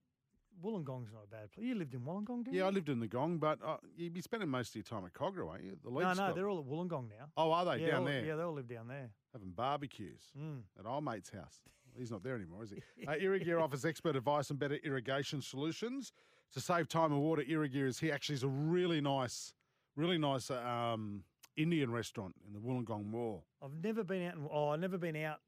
Wollongong's 0.64 1.12
not 1.12 1.24
a 1.24 1.30
bad 1.30 1.52
place. 1.52 1.66
You 1.66 1.74
lived 1.74 1.94
in 1.94 2.00
Wollongong, 2.00 2.44
didn't 2.44 2.54
Yeah, 2.54 2.64
I 2.66 2.70
lived 2.70 2.88
in 2.88 3.00
the 3.00 3.06
Gong, 3.06 3.38
but 3.38 3.58
uh, 3.64 3.76
you'd 3.96 4.12
be 4.14 4.20
spending 4.20 4.48
most 4.48 4.70
of 4.70 4.76
your 4.76 4.84
time 4.84 5.04
at 5.04 5.12
Kogarah, 5.12 5.50
aren't 5.50 5.64
you? 5.64 5.76
The 5.84 5.90
No, 5.90 6.12
no, 6.12 6.34
they're 6.34 6.48
all 6.48 6.58
at 6.58 6.64
Wollongong 6.66 7.08
now. 7.08 7.26
Oh, 7.36 7.50
are 7.52 7.64
they 7.64 7.82
yeah, 7.82 7.90
down 7.92 8.00
all- 8.00 8.04
there 8.06 8.24
Yeah, 8.24 8.36
they 8.36 8.42
all 8.42 8.54
live 8.54 8.68
down 8.68 8.88
there. 8.88 9.10
having 9.32 9.50
barbecues 9.50 10.32
Mm. 10.38 10.62
at 10.78 10.86
our 10.86 11.00
mate's 11.02 11.30
house? 11.30 11.60
He's 11.96 12.10
not 12.10 12.22
there 12.22 12.34
anymore, 12.36 12.62
is 12.64 12.70
he? 12.70 12.82
uh, 13.06 13.12
Irrigear 13.12 13.60
offers 13.62 13.84
expert 13.84 14.16
advice 14.16 14.50
and 14.50 14.58
better 14.58 14.76
irrigation 14.84 15.40
solutions 15.40 16.12
to 16.52 16.60
save 16.60 16.88
time 16.88 17.12
and 17.12 17.20
water. 17.22 17.42
Irrigear 17.42 17.86
is 17.86 17.98
here. 17.98 18.12
Actually, 18.14 18.34
is 18.36 18.42
a 18.42 18.48
really 18.48 19.00
nice, 19.00 19.54
really 19.96 20.18
nice 20.18 20.50
um, 20.50 21.24
Indian 21.56 21.90
restaurant 21.90 22.34
in 22.46 22.52
the 22.52 22.58
Wollongong 22.60 23.06
Mall. 23.06 23.44
I've 23.62 23.72
never 23.82 24.04
been 24.04 24.26
out. 24.26 24.34
In, 24.36 24.46
oh, 24.52 24.68
I've 24.68 24.80
never 24.80 24.98
been 24.98 25.16
out 25.16 25.40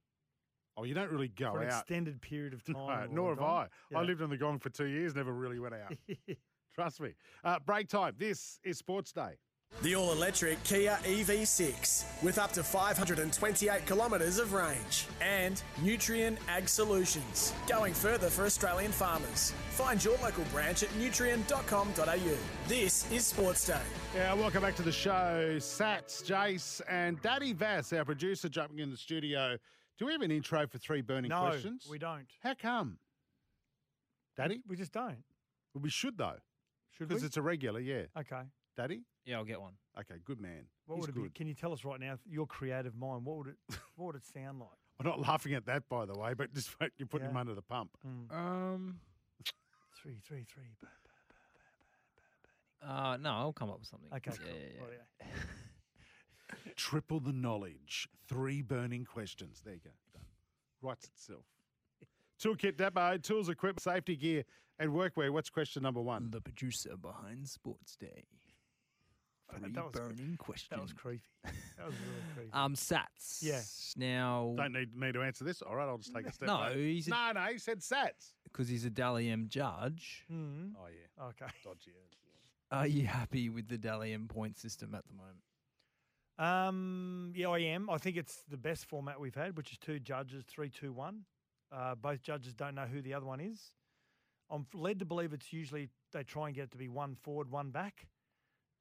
Oh, 0.79 0.85
you 0.85 0.95
don't 0.95 1.11
really 1.11 1.29
go 1.29 1.53
for 1.53 1.63
an 1.63 1.71
out. 1.71 1.81
extended 1.81 2.21
period 2.23 2.55
of 2.55 2.63
time. 2.73 3.11
No, 3.11 3.23
nor 3.23 3.31
have 3.35 3.41
I. 3.43 3.67
Wollongong. 3.93 3.97
I 3.97 4.03
lived 4.03 4.21
in 4.23 4.31
the 4.31 4.37
Gong 4.37 4.59
for 4.61 4.71
two 4.71 4.87
years, 4.87 5.15
never 5.15 5.33
really 5.33 5.59
went 5.59 5.75
out. 5.75 5.93
Trust 6.75 7.01
me. 7.01 7.15
Uh, 7.43 7.59
break 7.59 7.89
time. 7.89 8.15
This 8.17 8.61
is 8.63 8.79
Sports 8.79 9.11
Day. 9.11 9.35
The 9.83 9.97
all 9.97 10.13
electric 10.13 10.63
Kia 10.65 10.99
EV6 11.03 12.23
with 12.23 12.39
up 12.39 12.53
to 12.53 12.63
528 12.63 13.85
kilometres 13.87 14.39
of 14.39 14.55
range 14.55 15.07
and 15.21 15.63
Nutrien 15.83 16.39
Ag 16.49 16.69
Solutions. 16.69 17.53
Going 17.69 17.93
further 17.93 18.31
for 18.31 18.47
Australian 18.47 18.93
farmers. 18.93 19.53
Find 19.73 20.03
your 20.03 20.17
local 20.23 20.45
branch 20.53 20.83
at 20.85 20.89
nutrien.com.au. 20.91 22.37
This 22.67 23.11
is 23.13 23.27
Sports 23.27 23.67
Day. 23.67 23.81
Yeah, 24.15 24.33
welcome 24.35 24.63
back 24.63 24.75
to 24.77 24.83
the 24.83 24.93
show. 24.93 25.57
Sats, 25.59 26.25
Jace, 26.25 26.81
and 26.89 27.21
Daddy 27.21 27.53
Vass, 27.53 27.93
our 27.93 28.05
producer, 28.07 28.49
jumping 28.49 28.79
in 28.79 28.91
the 28.91 28.97
studio. 28.97 29.59
Do 29.99 30.07
we 30.07 30.13
have 30.13 30.23
an 30.23 30.31
intro 30.31 30.67
for 30.67 30.79
three 30.79 31.01
burning 31.03 31.31
no, 31.31 31.41
questions? 31.41 31.87
we 31.91 31.99
don't. 31.99 32.27
How 32.41 32.55
come? 32.55 32.99
Daddy? 34.37 34.61
We 34.67 34.77
just 34.77 34.93
don't. 34.93 35.25
Well, 35.75 35.83
we 35.83 35.91
should, 35.91 36.17
though, 36.17 36.37
Should 36.93 37.01
we? 37.01 37.07
because 37.09 37.25
it's 37.25 37.37
a 37.37 37.43
regular, 37.43 37.81
yeah. 37.81 38.03
okay. 38.17 38.43
Daddy? 38.77 39.03
Yeah, 39.25 39.39
I'll 39.39 39.45
get 39.45 39.61
one. 39.61 39.73
Okay, 39.99 40.15
good 40.25 40.41
man. 40.41 40.67
What 40.87 40.97
He's 40.97 41.01
would 41.03 41.11
it 41.11 41.15
be? 41.17 41.23
good. 41.23 41.35
Can 41.35 41.49
you 41.49 41.55
tell 41.55 41.73
us 41.73 41.85
right 41.85 41.99
now, 41.99 42.17
your 42.31 42.47
creative 42.47 42.95
mind? 42.95 43.25
What 43.25 43.39
would 43.39 43.49
it? 43.49 43.57
what 43.97 44.07
would 44.07 44.15
it 44.17 44.25
sound 44.25 44.61
like? 44.61 44.69
I'm 45.01 45.07
not 45.07 45.21
laughing 45.21 45.55
at 45.55 45.67
that, 45.67 45.89
by 45.89 46.07
the 46.07 46.15
way, 46.17 46.35
but 46.35 46.53
just 46.55 46.71
you're 46.97 47.09
putting 47.09 47.27
Yeah. 47.27 47.33
him 47.33 47.37
under 47.37 47.55
the 47.55 47.63
pump. 47.63 47.91
Mm. 48.07 48.33
Um, 48.35 49.01
Three, 50.01 50.21
three, 50.25 50.45
three. 50.45 50.77
ba- 50.81 50.87
uh, 52.89 53.17
no, 53.17 53.31
I'll 53.31 53.53
come 53.53 53.69
up 53.69 53.81
with 53.81 53.89
something. 53.89 54.09
Okay, 54.15 54.31
Yeah, 54.31 54.37
cool. 54.39 54.47
yeah, 54.61 54.69
yeah. 55.21 55.27
Rightio. 55.27 55.33
Triple 56.77 57.21
the 57.21 57.33
knowledge. 57.33 58.09
Three 58.29 58.63
burning 58.63 59.05
questions. 59.05 59.61
There 59.65 59.75
you 59.75 59.81
go. 59.85 59.91
Done. 60.13 60.23
Writes 60.83 61.07
itself. 61.07 61.45
Toolkit 62.43 62.77
Depot, 62.77 63.19
tools, 63.19 63.49
equipment, 63.49 63.81
safety 63.83 64.17
gear, 64.17 64.45
and 64.79 64.91
workwear. 64.93 65.31
What's 65.31 65.51
question 65.51 65.83
number 65.83 66.01
one? 66.01 66.31
The 66.31 66.41
producer 66.41 66.97
behind 66.97 67.49
Sports 67.49 67.97
Day. 67.97 68.25
Three 69.59 69.73
that 69.73 69.83
was- 69.85 69.93
burning 69.93 70.37
questions. 70.37 70.71
That 70.71 70.83
was 70.83 70.93
creepy. 70.93 71.23
That 71.43 71.87
was 71.87 71.95
really 71.97 72.23
creepy. 72.35 72.51
Um, 72.53 72.75
Sats. 72.75 73.39
Yeah. 73.43 73.61
Now, 73.97 74.55
Don't 74.57 74.73
need 74.73 74.95
me 74.95 75.11
to 75.13 75.23
answer 75.23 75.43
this. 75.45 75.63
All 75.63 75.75
right, 75.75 75.89
I'll 75.89 75.99
just 75.99 76.15
take 76.15 76.27
a 76.27 76.33
step 76.33 76.47
no, 76.49 76.59
back. 76.59 76.73
he's 76.75 77.09
No, 77.09 77.33
no, 77.35 77.41
he 77.43 77.59
said 77.59 77.81
Sats. 77.81 78.35
because 78.45 78.69
he's 78.69 78.85
a 78.85 78.91
Dally 78.91 79.31
M 79.31 79.47
judge. 79.49 80.25
Mm. 80.31 80.73
Oh, 80.79 80.87
yeah. 80.89 81.25
Okay. 81.29 81.53
Dodgy. 81.65 81.93
Are 82.71 82.87
you 82.87 83.07
happy 83.07 83.49
with 83.49 83.69
the 83.69 83.79
Dally 83.79 84.13
M 84.13 84.29
point 84.29 84.59
system 84.59 84.95
at 84.95 85.07
the 85.09 85.15
moment? 85.15 85.39
Um, 86.39 87.33
yeah, 87.35 87.49
I 87.49 87.59
am. 87.59 87.91
I 87.91 87.99
think 87.99 88.17
it's 88.17 88.43
the 88.49 88.57
best 88.57 88.87
format 88.87 89.19
we've 89.21 89.35
had, 89.35 89.57
which 89.57 89.73
is 89.73 89.79
two 89.79 89.99
judges, 89.99 90.45
three, 90.47 90.69
two, 90.71 90.93
one. 90.93 91.25
Uh, 91.73 91.95
both 91.95 92.23
judges 92.23 92.55
don't 92.55 92.75
know 92.75 92.87
who 92.87 93.03
the 93.03 93.15
other 93.15 93.27
one 93.27 93.41
is. 93.41 93.73
I'm 94.51 94.67
led 94.73 95.01
to 95.01 95.05
believe 95.05 95.33
it's 95.33 95.53
usually 95.53 95.89
they 96.13 96.23
try 96.23 96.47
and 96.47 96.55
get 96.55 96.65
it 96.65 96.71
to 96.71 96.79
be 96.79 96.89
one 96.89 97.17
forward, 97.17 97.51
one 97.51 97.71
back. 97.71 98.07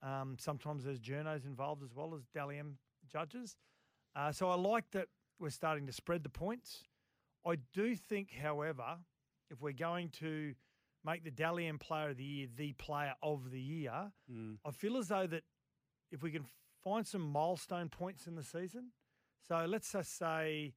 Um, 0.01 0.37
sometimes 0.39 0.85
there's 0.85 0.99
journos 0.99 1.45
involved 1.45 1.83
as 1.83 1.93
well 1.93 2.13
as 2.15 2.21
Dally 2.33 2.59
M 2.59 2.77
judges. 3.11 3.57
Uh, 4.15 4.31
so 4.31 4.49
I 4.49 4.55
like 4.55 4.89
that 4.91 5.07
we're 5.39 5.49
starting 5.49 5.87
to 5.87 5.93
spread 5.93 6.23
the 6.23 6.29
points. 6.29 6.83
I 7.45 7.55
do 7.73 7.95
think, 7.95 8.31
however, 8.31 8.97
if 9.49 9.61
we're 9.61 9.73
going 9.73 10.09
to 10.19 10.53
make 11.03 11.23
the 11.23 11.31
Dally 11.31 11.67
M 11.67 11.79
Player 11.79 12.09
of 12.09 12.17
the 12.17 12.23
Year 12.23 12.47
the 12.55 12.73
Player 12.73 13.13
of 13.23 13.51
the 13.51 13.59
Year, 13.59 14.11
Mm. 14.31 14.57
I 14.65 14.71
feel 14.71 14.97
as 14.97 15.07
though 15.07 15.27
that 15.27 15.43
if 16.11 16.21
we 16.21 16.31
can 16.31 16.45
find 16.83 17.05
some 17.05 17.21
milestone 17.21 17.89
points 17.89 18.27
in 18.27 18.35
the 18.35 18.43
season, 18.43 18.91
so 19.47 19.65
let's 19.67 19.91
just 19.91 20.17
say 20.17 20.73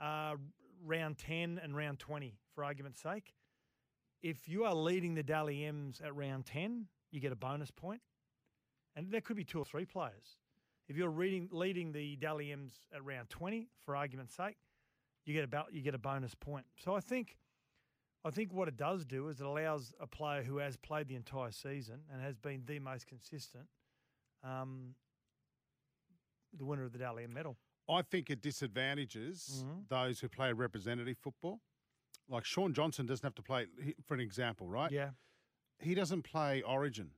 uh, 0.00 0.34
round 0.84 1.18
10 1.18 1.60
and 1.62 1.76
round 1.76 1.98
20, 1.98 2.34
for 2.54 2.64
argument's 2.64 3.00
sake, 3.00 3.34
if 4.22 4.48
you 4.48 4.64
are 4.64 4.74
leading 4.74 5.14
the 5.14 5.22
Dally 5.22 5.64
M's 5.64 6.00
at 6.04 6.14
round 6.14 6.46
10, 6.46 6.86
you 7.10 7.20
get 7.20 7.32
a 7.32 7.36
bonus 7.36 7.70
point. 7.70 8.00
And 8.94 9.10
there 9.10 9.20
could 9.20 9.36
be 9.36 9.44
two 9.44 9.58
or 9.58 9.64
three 9.64 9.84
players. 9.84 10.36
If 10.88 10.96
you're 10.96 11.08
reading, 11.08 11.48
leading 11.50 11.92
the 11.92 12.16
Dally 12.16 12.52
M's 12.52 12.74
at 12.94 13.04
round 13.04 13.30
20, 13.30 13.68
for 13.84 13.96
argument's 13.96 14.34
sake, 14.34 14.56
you 15.24 15.34
get 15.34 15.44
about 15.44 15.72
you 15.72 15.82
get 15.82 15.94
a 15.94 15.98
bonus 15.98 16.34
point. 16.34 16.66
So 16.76 16.94
I 16.94 17.00
think 17.00 17.36
I 18.24 18.30
think 18.30 18.52
what 18.52 18.68
it 18.68 18.76
does 18.76 19.04
do 19.04 19.28
is 19.28 19.40
it 19.40 19.46
allows 19.46 19.92
a 20.00 20.06
player 20.06 20.42
who 20.42 20.58
has 20.58 20.76
played 20.76 21.08
the 21.08 21.16
entire 21.16 21.50
season 21.50 22.00
and 22.12 22.22
has 22.22 22.36
been 22.36 22.62
the 22.66 22.78
most 22.78 23.06
consistent, 23.06 23.66
um, 24.44 24.94
the 26.52 26.64
winner 26.64 26.84
of 26.84 26.92
the 26.92 26.98
Dally 26.98 27.24
M 27.24 27.32
medal. 27.32 27.56
I 27.88 28.02
think 28.02 28.30
it 28.30 28.40
disadvantages 28.40 29.64
Mhm. 29.64 29.88
those 29.88 30.20
who 30.20 30.28
play 30.28 30.52
representative 30.52 31.18
football. 31.18 31.60
Like 32.28 32.44
Shaun 32.44 32.72
Johnson 32.72 33.06
doesn't 33.06 33.24
have 33.24 33.34
to 33.34 33.42
play, 33.42 33.66
for 34.06 34.14
an 34.14 34.20
example, 34.20 34.68
right? 34.68 34.90
Yeah. 34.92 35.10
He 35.80 35.94
doesn't 35.94 36.22
play 36.22 36.62
Origin. 36.62 37.14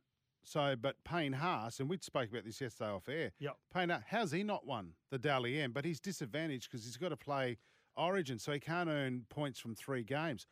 So, 0.47 0.76
but 0.76 1.03
Payne 1.05 1.35
Haas, 1.35 1.81
and 1.81 1.88
we 1.88 1.99
spoke 1.99 2.31
about 2.31 2.45
this 2.45 2.61
yesterday 2.61 2.91
off 2.91 3.09
air. 3.09 3.33
Yep. 3.38 3.57
Payne, 3.73 3.91
how's 4.09 4.31
he 4.33 4.43
not 4.43 4.67
won 4.67 4.95
the 5.11 5.19
Dally 5.19 5.61
M? 5.61 5.73
But 5.73 5.85
he's 5.85 6.00
disadvantaged 6.00 6.71
because 6.71 6.85
he's 6.85 6.97
got 6.97 7.11
to 7.11 7.17
play 7.17 7.59
Origin, 7.97 8.38
so 8.38 8.53
he 8.53 8.61
can't 8.61 8.88
earn 8.88 9.25
points 9.29 9.59
from 9.61 9.75
three 9.75 10.03
games. 10.03 10.47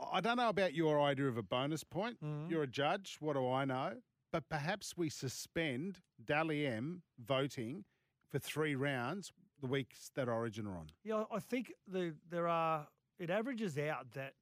I 0.00 0.20
don't 0.20 0.36
know 0.36 0.48
about 0.48 0.74
your 0.74 1.00
idea 1.00 1.28
of 1.28 1.36
a 1.36 1.42
bonus 1.42 1.84
point. 1.84 2.20
Mhm. 2.20 2.50
You're 2.50 2.62
a 2.64 2.66
judge. 2.68 3.18
What 3.20 3.34
do 3.34 3.48
I 3.48 3.64
know? 3.64 4.02
But 4.32 4.48
perhaps 4.48 4.96
we 4.96 5.10
suspend 5.10 6.00
Dally 6.24 6.66
M 6.66 7.02
voting 7.18 7.84
for 8.30 8.38
three 8.38 8.74
rounds 8.74 9.30
the 9.60 9.66
weeks 9.66 10.10
that 10.16 10.28
Origin 10.28 10.66
are 10.66 10.76
on. 10.76 10.86
Yeah, 11.04 11.24
I 11.30 11.38
think 11.38 11.72
the, 11.86 12.14
there 12.30 12.48
are 12.48 12.88
it 13.18 13.30
averages 13.30 13.78
out 13.78 14.10
that 14.14 14.32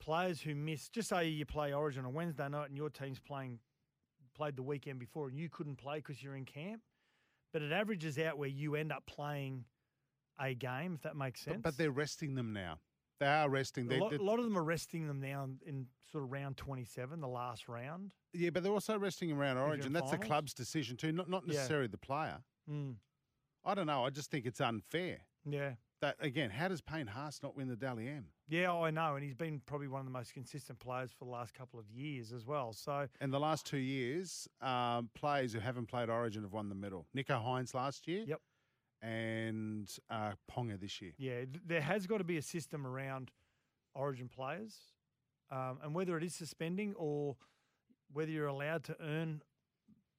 players 0.00 0.40
who 0.40 0.54
miss, 0.54 0.88
just 0.88 1.08
say 1.08 1.28
you 1.28 1.44
play 1.44 1.72
Origin 1.72 2.04
on 2.04 2.14
Wednesday 2.14 2.48
night 2.48 2.68
and 2.68 2.76
your 2.76 2.90
team's 2.90 3.20
playing 3.20 3.58
played 4.34 4.56
the 4.56 4.62
weekend 4.62 4.98
before 4.98 5.28
and 5.28 5.38
you 5.38 5.48
couldn't 5.48 5.76
play 5.76 5.96
because 5.96 6.22
you're 6.22 6.36
in 6.36 6.44
camp, 6.44 6.80
but 7.52 7.62
it 7.62 7.72
averages 7.72 8.18
out 8.18 8.38
where 8.38 8.48
you 8.48 8.74
end 8.74 8.92
up 8.92 9.04
playing 9.06 9.64
a 10.40 10.54
game, 10.54 10.94
if 10.94 11.02
that 11.02 11.16
makes 11.16 11.40
sense. 11.40 11.56
But, 11.56 11.72
but 11.72 11.78
they're 11.78 11.90
resting 11.90 12.34
them 12.34 12.52
now. 12.52 12.78
They 13.20 13.26
are 13.26 13.48
resting. 13.48 13.90
a 13.92 13.96
lot, 13.98 14.10
they- 14.10 14.16
a 14.16 14.22
lot 14.22 14.38
of 14.38 14.44
them 14.44 14.56
are 14.58 14.64
resting 14.64 15.06
them 15.06 15.20
now 15.20 15.48
in, 15.64 15.86
sort 16.10 16.24
of 16.24 16.32
round 16.32 16.56
27, 16.56 17.20
the 17.20 17.28
last 17.28 17.68
round. 17.68 18.12
yeah, 18.32 18.50
but 18.50 18.62
they're 18.62 18.72
also 18.72 18.98
resting 18.98 19.32
around 19.32 19.56
Origin. 19.58 19.86
in 19.86 19.92
That's 19.92 20.10
the 20.10 20.16
finals? 20.16 20.26
club's 20.28 20.54
decision 20.54 20.96
too, 20.96 21.12
not 21.12 21.28
not 21.28 21.46
Yeah. 21.46 21.54
necessarily 21.54 21.86
the 21.88 21.98
player. 21.98 22.42
Mm, 22.68 22.96
I 23.64 23.74
don't 23.74 23.86
know. 23.86 24.04
I 24.04 24.10
just 24.10 24.30
think 24.30 24.46
it's 24.46 24.60
unfair. 24.60 25.26
yeah. 25.44 25.74
That 26.00 26.16
again, 26.20 26.50
how 26.50 26.68
does 26.68 26.82
Payne 26.82 27.06
Haas 27.06 27.42
not 27.42 27.56
win 27.56 27.68
the 27.68 27.76
Dally 27.76 28.08
M? 28.08 28.26
Yeah, 28.46 28.74
I 28.74 28.90
know. 28.90 29.14
And 29.14 29.24
he's 29.24 29.34
been 29.34 29.60
probably 29.60 29.88
one 29.88 30.00
of 30.00 30.04
the 30.04 30.10
most 30.12 30.34
consistent 30.34 30.78
players 30.78 31.10
for 31.12 31.24
the 31.24 31.30
last 31.30 31.54
couple 31.54 31.78
of 31.80 31.88
years 31.88 32.30
as 32.30 32.44
well. 32.44 32.74
So, 32.74 33.08
And 33.20 33.32
the 33.32 33.40
last 33.40 33.64
two 33.64 33.78
years, 33.78 34.46
um, 34.60 35.08
players 35.14 35.54
who 35.54 35.60
haven't 35.60 35.86
played 35.86 36.10
Origin 36.10 36.42
have 36.42 36.52
won 36.52 36.68
the 36.68 36.74
medal. 36.74 37.06
Nicho 37.16 37.42
Hynes 37.42 37.72
last 37.72 38.06
year. 38.06 38.24
Yep. 38.26 38.42
And 39.04 39.90
uh, 40.08 40.32
Ponga 40.50 40.80
this 40.80 41.02
year. 41.02 41.12
yeah, 41.18 41.44
there 41.66 41.82
has 41.82 42.06
got 42.06 42.18
to 42.18 42.24
be 42.24 42.38
a 42.38 42.42
system 42.42 42.86
around 42.86 43.30
origin 43.94 44.28
players. 44.28 44.74
Um, 45.50 45.78
and 45.82 45.94
whether 45.94 46.16
it 46.16 46.24
is 46.24 46.34
suspending 46.34 46.94
or 46.96 47.36
whether 48.12 48.30
you're 48.30 48.46
allowed 48.46 48.82
to 48.84 48.96
earn 49.00 49.42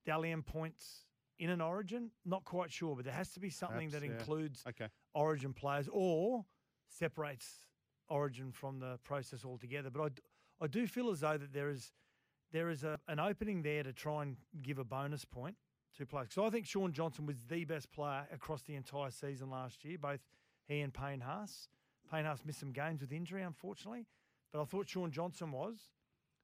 Dally 0.06 0.32
M 0.32 0.44
points 0.44 1.06
in 1.40 1.50
an 1.50 1.62
origin, 1.62 2.12
not 2.26 2.46
quite 2.46 2.72
sure. 2.72 2.96
But 2.96 3.06
there 3.06 3.14
has 3.14 3.32
to 3.34 3.40
be 3.40 3.50
something 3.50 3.90
that 3.90 4.04
yeah. 4.04 4.12
includes 4.12 4.64
Okay. 4.70 4.88
origin 5.16 5.52
players 5.52 5.90
or 5.92 6.46
separates 6.88 7.66
origin 8.08 8.52
from 8.52 8.80
the 8.80 9.00
process 9.04 9.44
altogether. 9.44 9.90
But 9.90 10.02
I, 10.04 10.10
d- 10.10 10.22
I 10.62 10.68
do 10.68 10.86
feel 10.86 11.10
as 11.10 11.22
though 11.22 11.38
that 11.38 11.52
there 11.54 11.70
is 11.72 11.92
there 12.52 12.70
is 12.70 12.84
a, 12.84 13.00
an 13.08 13.20
opening 13.20 13.64
there 13.64 13.82
to 13.84 13.92
try 13.92 14.22
and 14.22 14.38
give 14.62 14.78
a 14.78 14.84
bonus 14.86 15.26
point 15.26 15.56
to 15.98 16.06
players. 16.06 16.30
So 16.32 16.46
I 16.46 16.50
think 16.50 16.66
Shaun 16.66 16.92
Johnson 16.94 17.26
was 17.26 17.38
the 17.50 17.64
best 17.66 17.92
player 17.92 18.28
across 18.34 18.62
the 18.64 18.76
entire 18.76 19.12
season 19.12 19.50
last 19.50 19.84
year, 19.86 19.98
both 19.98 20.20
he 20.68 20.82
and 20.82 20.94
Payne 20.94 21.22
Haas. 21.22 21.68
Payne 22.12 22.26
Haas 22.26 22.40
missed 22.46 22.60
some 22.60 22.72
games 22.72 23.02
with 23.02 23.12
injury, 23.12 23.42
unfortunately, 23.44 24.06
but 24.52 24.62
I 24.62 24.66
thought 24.66 24.88
Shaun 24.90 25.12
Johnson 25.12 25.52
was. 25.52 25.78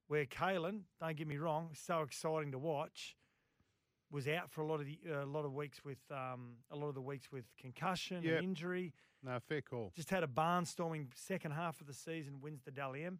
Where 0.07 0.25
Kalyn, 0.25 0.81
don't 0.99 1.15
get 1.15 1.25
me 1.27 1.37
wrong, 1.37 1.69
so 1.73 2.01
exciting 2.01 2.51
to 2.51 2.59
watch, 2.59 3.15
was 4.11 4.27
out 4.27 4.51
for 4.51 4.59
a 4.61 4.65
lot 4.67 4.81
of 4.81 4.85
the 4.85 4.99
a 5.09 5.25
lot 5.25 5.45
of 5.45 5.53
weeks 5.53 5.85
with 5.85 5.99
um, 6.11 6.55
a 6.69 6.75
lot 6.75 6.89
of 6.89 6.95
the 6.95 7.01
weeks 7.01 7.31
with 7.31 7.45
concussion 7.57 8.21
Yep. 8.21 8.33
and 8.39 8.43
injury. 8.43 8.93
No, 9.23 9.37
fair 9.39 9.61
call. 9.61 9.93
Just 9.95 10.09
had 10.09 10.23
a 10.23 10.27
barnstorming 10.27 11.07
second 11.15 11.51
half 11.51 11.79
of 11.79 11.87
the 11.87 11.93
season, 11.93 12.41
wins 12.41 12.61
the 12.65 12.71
Dally 12.71 13.05
M. 13.05 13.19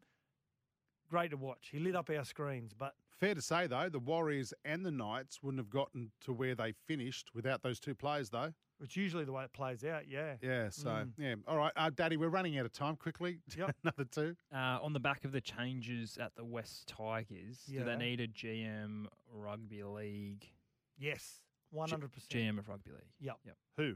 Great 1.12 1.30
to 1.32 1.38
watch. 1.38 1.68
He 1.72 1.78
lit 1.78 1.96
up 1.96 2.10
our 2.10 2.24
screens, 2.26 2.74
but 2.74 2.94
Fair 3.20 3.36
to 3.36 3.42
say 3.42 3.68
though, 3.68 3.88
the 3.90 4.00
Warriors 4.00 4.52
and 4.66 4.84
the 4.84 4.90
Knights 4.90 5.44
wouldn't 5.44 5.60
have 5.60 5.70
gotten 5.70 6.12
to 6.22 6.34
where 6.34 6.56
they 6.56 6.72
finished 6.88 7.30
without 7.36 7.62
those 7.62 7.80
two 7.80 7.94
players, 7.94 8.30
though. 8.32 8.52
it's 8.82 8.96
usually 8.98 9.26
the 9.26 9.32
way 9.32 9.44
it 9.44 9.54
plays 9.54 9.84
out. 9.84 10.08
Yeah. 10.08 10.38
Yeah. 10.42 10.70
So 10.72 10.90
Mm. 10.90 11.12
yeah. 11.20 11.36
All 11.48 11.58
right, 11.58 11.72
uh, 11.76 11.92
Daddy, 11.92 12.18
we're 12.18 12.30
running 12.30 12.58
out 12.58 12.66
of 12.66 12.72
time. 12.72 12.96
Quickly, 12.96 13.40
Yep. 13.56 13.76
another 13.84 14.06
two. 14.06 14.36
Uh, 14.52 14.80
on 14.82 14.94
the 14.94 15.00
back 15.00 15.24
of 15.26 15.32
the 15.34 15.42
changes 15.42 16.18
at 16.18 16.34
the 16.36 16.44
West 16.46 16.88
Tigers, 16.88 17.60
do 17.70 17.84
they 17.84 17.96
need 17.96 18.22
a 18.22 18.28
GM 18.28 19.06
rugby 19.32 19.84
league? 19.84 20.48
Yes. 20.98 21.42
One 21.70 21.90
hundred 21.90 22.12
percent. 22.14 22.32
GM 22.32 22.58
of 22.58 22.70
rugby 22.70 22.92
league. 22.92 23.12
Yep. 23.20 23.38
Yep. 23.46 23.56
Who? 23.78 23.96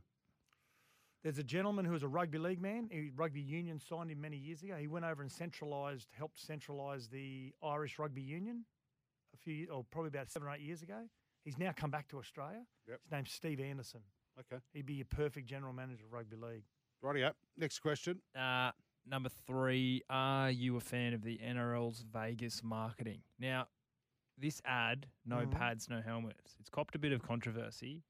There's 1.25 1.39
a 1.39 1.43
gentleman 1.43 1.85
who 1.85 1.91
was 1.93 2.03
a 2.03 2.07
rugby 2.07 2.37
league 2.37 2.61
man. 2.61 2.87
He, 2.91 3.09
rugby 3.15 3.41
union 3.41 3.79
signed 3.79 4.11
him 4.11 4.21
many 4.21 4.37
years 4.37 4.61
ago. 4.61 4.75
He 4.75 4.85
went 4.85 5.05
over 5.05 5.23
and 5.23 5.31
centralised, 5.31 6.09
helped 6.15 6.37
centralise 6.37 7.09
the 7.09 7.51
Irish 7.63 7.97
Rugby 7.97 8.21
Union 8.21 8.63
a 9.33 9.37
few, 9.37 9.67
or 9.71 9.83
probably 9.89 10.09
about 10.09 10.29
seven 10.29 10.47
or 10.47 10.51
eight 10.53 10.61
years 10.61 10.83
ago. 10.83 10.99
He's 11.43 11.57
now 11.57 11.71
come 11.75 11.89
back 11.89 12.07
to 12.09 12.19
Australia. 12.19 12.61
Yep. 12.87 12.99
His 13.05 13.11
name's 13.11 13.31
Steve 13.31 13.59
Anderson. 13.59 14.01
Okay. 14.39 14.61
He'd 14.73 14.85
be 14.85 15.01
a 15.01 15.05
perfect 15.05 15.47
general 15.47 15.73
manager 15.73 16.05
of 16.05 16.13
rugby 16.13 16.35
league. 16.35 16.61
Righty 17.01 17.23
up. 17.23 17.35
Next 17.57 17.79
question. 17.79 18.21
Uh, 18.39 18.69
number 19.09 19.29
three, 19.47 20.03
are 20.11 20.51
you 20.51 20.77
a 20.77 20.79
fan 20.79 21.15
of 21.15 21.23
the 21.23 21.39
NRL's 21.43 22.05
Vegas 22.13 22.61
marketing? 22.63 23.21
Now, 23.39 23.65
this 24.37 24.61
ad, 24.63 25.07
no 25.25 25.37
Mhm. 25.37 25.51
pads, 25.51 25.89
no 25.89 26.01
helmets, 26.01 26.55
it's 26.59 26.69
copped 26.69 26.93
a 26.93 26.99
bit 26.99 27.13
of 27.13 27.23
controversy. 27.23 28.03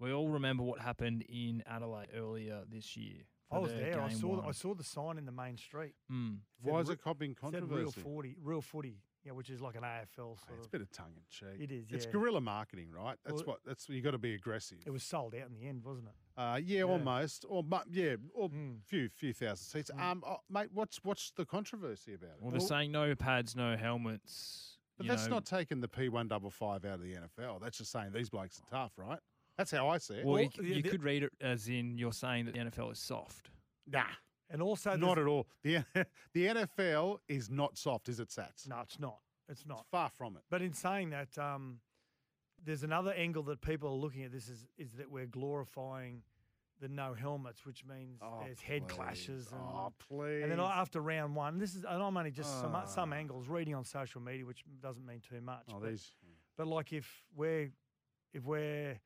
We 0.00 0.12
all 0.12 0.28
remember 0.28 0.62
what 0.62 0.80
happened 0.80 1.22
in 1.28 1.62
Adelaide 1.66 2.08
earlier 2.16 2.62
this 2.68 2.96
year. 2.96 3.18
I 3.52 3.58
was 3.58 3.72
there. 3.72 4.00
I 4.00 4.08
saw. 4.10 4.28
one. 4.28 4.48
I 4.48 4.52
saw 4.52 4.74
the 4.74 4.84
sign 4.84 5.18
in 5.18 5.26
the 5.26 5.32
main 5.32 5.56
street. 5.56 5.94
Mm. 6.10 6.38
Why 6.62 6.80
is 6.80 6.88
it 6.88 7.02
copping 7.02 7.32
It 7.32 7.38
said 7.40 7.52
real 7.68 7.84
controversy? 7.84 8.00
footy, 8.00 8.36
real 8.42 8.62
footy. 8.62 9.02
Yeah, 9.26 9.32
which 9.32 9.50
is 9.50 9.60
like 9.60 9.74
an 9.76 9.82
AFL 9.82 10.06
Hey, 10.06 10.16
sort 10.46 10.58
It's 10.58 10.66
a 10.66 10.70
bit 10.70 10.80
of 10.80 10.90
tongue 10.92 11.12
in 11.14 11.22
cheek. 11.28 11.60
It 11.60 11.70
is. 11.70 11.86
It's 11.90 12.06
guerrilla 12.06 12.40
marketing, 12.40 12.90
right? 12.90 13.18
That's 13.24 13.38
Well, 13.44 13.56
what. 13.56 13.58
That's 13.66 13.86
you 13.88 14.00
got 14.00 14.12
to 14.12 14.18
be 14.18 14.32
aggressive. 14.34 14.78
It 14.86 14.90
was 14.90 15.02
sold 15.02 15.34
out 15.34 15.46
in 15.48 15.52
the 15.52 15.66
end, 15.66 15.84
wasn't 15.84 16.06
it? 16.08 16.14
Uh, 16.40 16.56
yeah, 16.64 16.78
Yeah. 16.78 16.82
almost. 16.84 17.44
Or 17.46 17.62
mu- 17.62 17.76
yeah, 17.90 18.16
or 18.32 18.48
Mm. 18.48 18.82
few 18.86 19.10
few 19.10 19.34
thousand 19.34 19.66
seats. 19.66 19.90
Mm. 19.94 20.00
Um, 20.00 20.24
oh, 20.26 20.38
mate, 20.48 20.70
what's 20.72 21.04
what's 21.04 21.32
the 21.32 21.44
controversy 21.44 22.14
about 22.14 22.30
it? 22.30 22.36
Well, 22.40 22.52
they're 22.52 22.60
Well- 22.60 22.68
saying 22.68 22.92
no 22.92 23.14
pads, 23.14 23.54
no 23.54 23.76
helmets. 23.76 24.78
But 24.96 25.06
that's 25.06 25.26
know. 25.26 25.36
not 25.36 25.44
taking 25.46 25.80
the 25.80 25.88
P 25.88 26.08
one 26.08 26.28
double 26.28 26.50
five 26.50 26.84
out 26.86 26.94
of 26.94 27.02
the 27.02 27.14
NFL. 27.14 27.58
That's 27.58 27.76
just 27.78 27.90
saying 27.90 28.12
these 28.12 28.30
blokes 28.30 28.60
are 28.60 28.70
tough, 28.70 28.96
right? 28.96 29.18
That's 29.60 29.72
how 29.72 29.88
I 29.88 29.98
see 29.98 30.14
it. 30.14 30.24
Well, 30.24 30.34
Well, 30.36 30.42
you, 30.44 30.48
c- 30.50 30.62
yeah, 30.62 30.76
you 30.76 30.82
the- 30.82 30.88
could 30.88 31.02
read 31.04 31.22
it 31.22 31.32
as 31.42 31.68
in 31.68 31.98
you're 31.98 32.14
saying 32.14 32.46
that 32.46 32.54
the 32.54 32.60
NFL 32.60 32.92
is 32.92 32.98
soft. 32.98 33.50
nah, 33.86 34.04
And 34.48 34.62
also, 34.62 34.96
not 34.96 35.16
there's- 35.16 35.18
at 35.18 35.26
all. 35.30 35.46
The 35.62 35.84
the 36.32 36.46
NFL 36.46 37.18
is 37.28 37.50
not 37.50 37.76
soft, 37.76 38.08
is 38.08 38.20
it, 38.20 38.28
Sats? 38.30 38.66
No, 38.66 38.80
it's 38.80 38.98
not. 38.98 39.18
It's 39.50 39.60
It's 39.60 39.68
not. 39.68 39.84
far 39.90 40.08
from 40.08 40.36
it. 40.36 40.42
But 40.48 40.62
in 40.62 40.72
saying 40.72 41.10
that, 41.10 41.36
um, 41.36 41.80
there's 42.64 42.82
another 42.84 43.12
angle 43.12 43.42
that 43.44 43.60
people 43.60 43.90
are 43.90 43.94
looking 43.96 44.22
at 44.24 44.32
this 44.32 44.48
is 44.48 44.66
is 44.78 44.92
that 44.94 45.10
we're 45.10 45.26
glorifying 45.26 46.22
the 46.80 46.88
no 46.88 47.12
helmets, 47.12 47.66
which 47.66 47.84
means 47.84 48.18
Oh, 48.22 48.40
there's 48.42 48.60
head 48.62 48.88
please. 48.88 48.94
clashes 48.96 49.52
and. 49.52 49.60
oh, 49.60 49.92
please. 50.08 50.42
And 50.42 50.50
then 50.50 50.60
after 50.60 51.02
round 51.02 51.36
one, 51.36 51.58
this 51.58 51.74
is, 51.74 51.84
and 51.84 52.02
I'm 52.02 52.16
only 52.16 52.30
just 52.30 52.58
some, 52.62 52.74
some 52.86 53.12
Ah. 53.12 53.16
angles 53.16 53.46
reading 53.48 53.74
on 53.74 53.84
social 53.84 54.22
media, 54.22 54.46
which 54.46 54.64
doesn't 54.80 55.04
mean 55.04 55.20
too 55.20 55.42
much. 55.42 55.64
oh, 55.70 55.80
but, 55.80 55.90
these. 55.90 56.14
but 56.56 56.66
like 56.66 56.94
if 56.94 57.06
we're 57.36 57.70
if 58.32 58.44
we're 58.46 58.98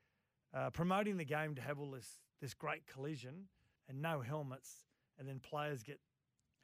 uh, 0.55 0.71
promoting 0.71 1.17
the 1.17 1.25
game 1.25 1.55
to 1.55 1.61
have 1.63 1.79
all 1.79 1.91
this 1.91 2.21
this 2.41 2.55
great 2.55 2.87
collision 2.87 3.45
and 3.89 4.01
no 4.03 4.21
helmets, 4.21 4.85
and 5.19 5.29
then 5.29 5.41
players 5.41 5.83
get 5.83 5.99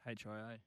HIA. 0.07 0.59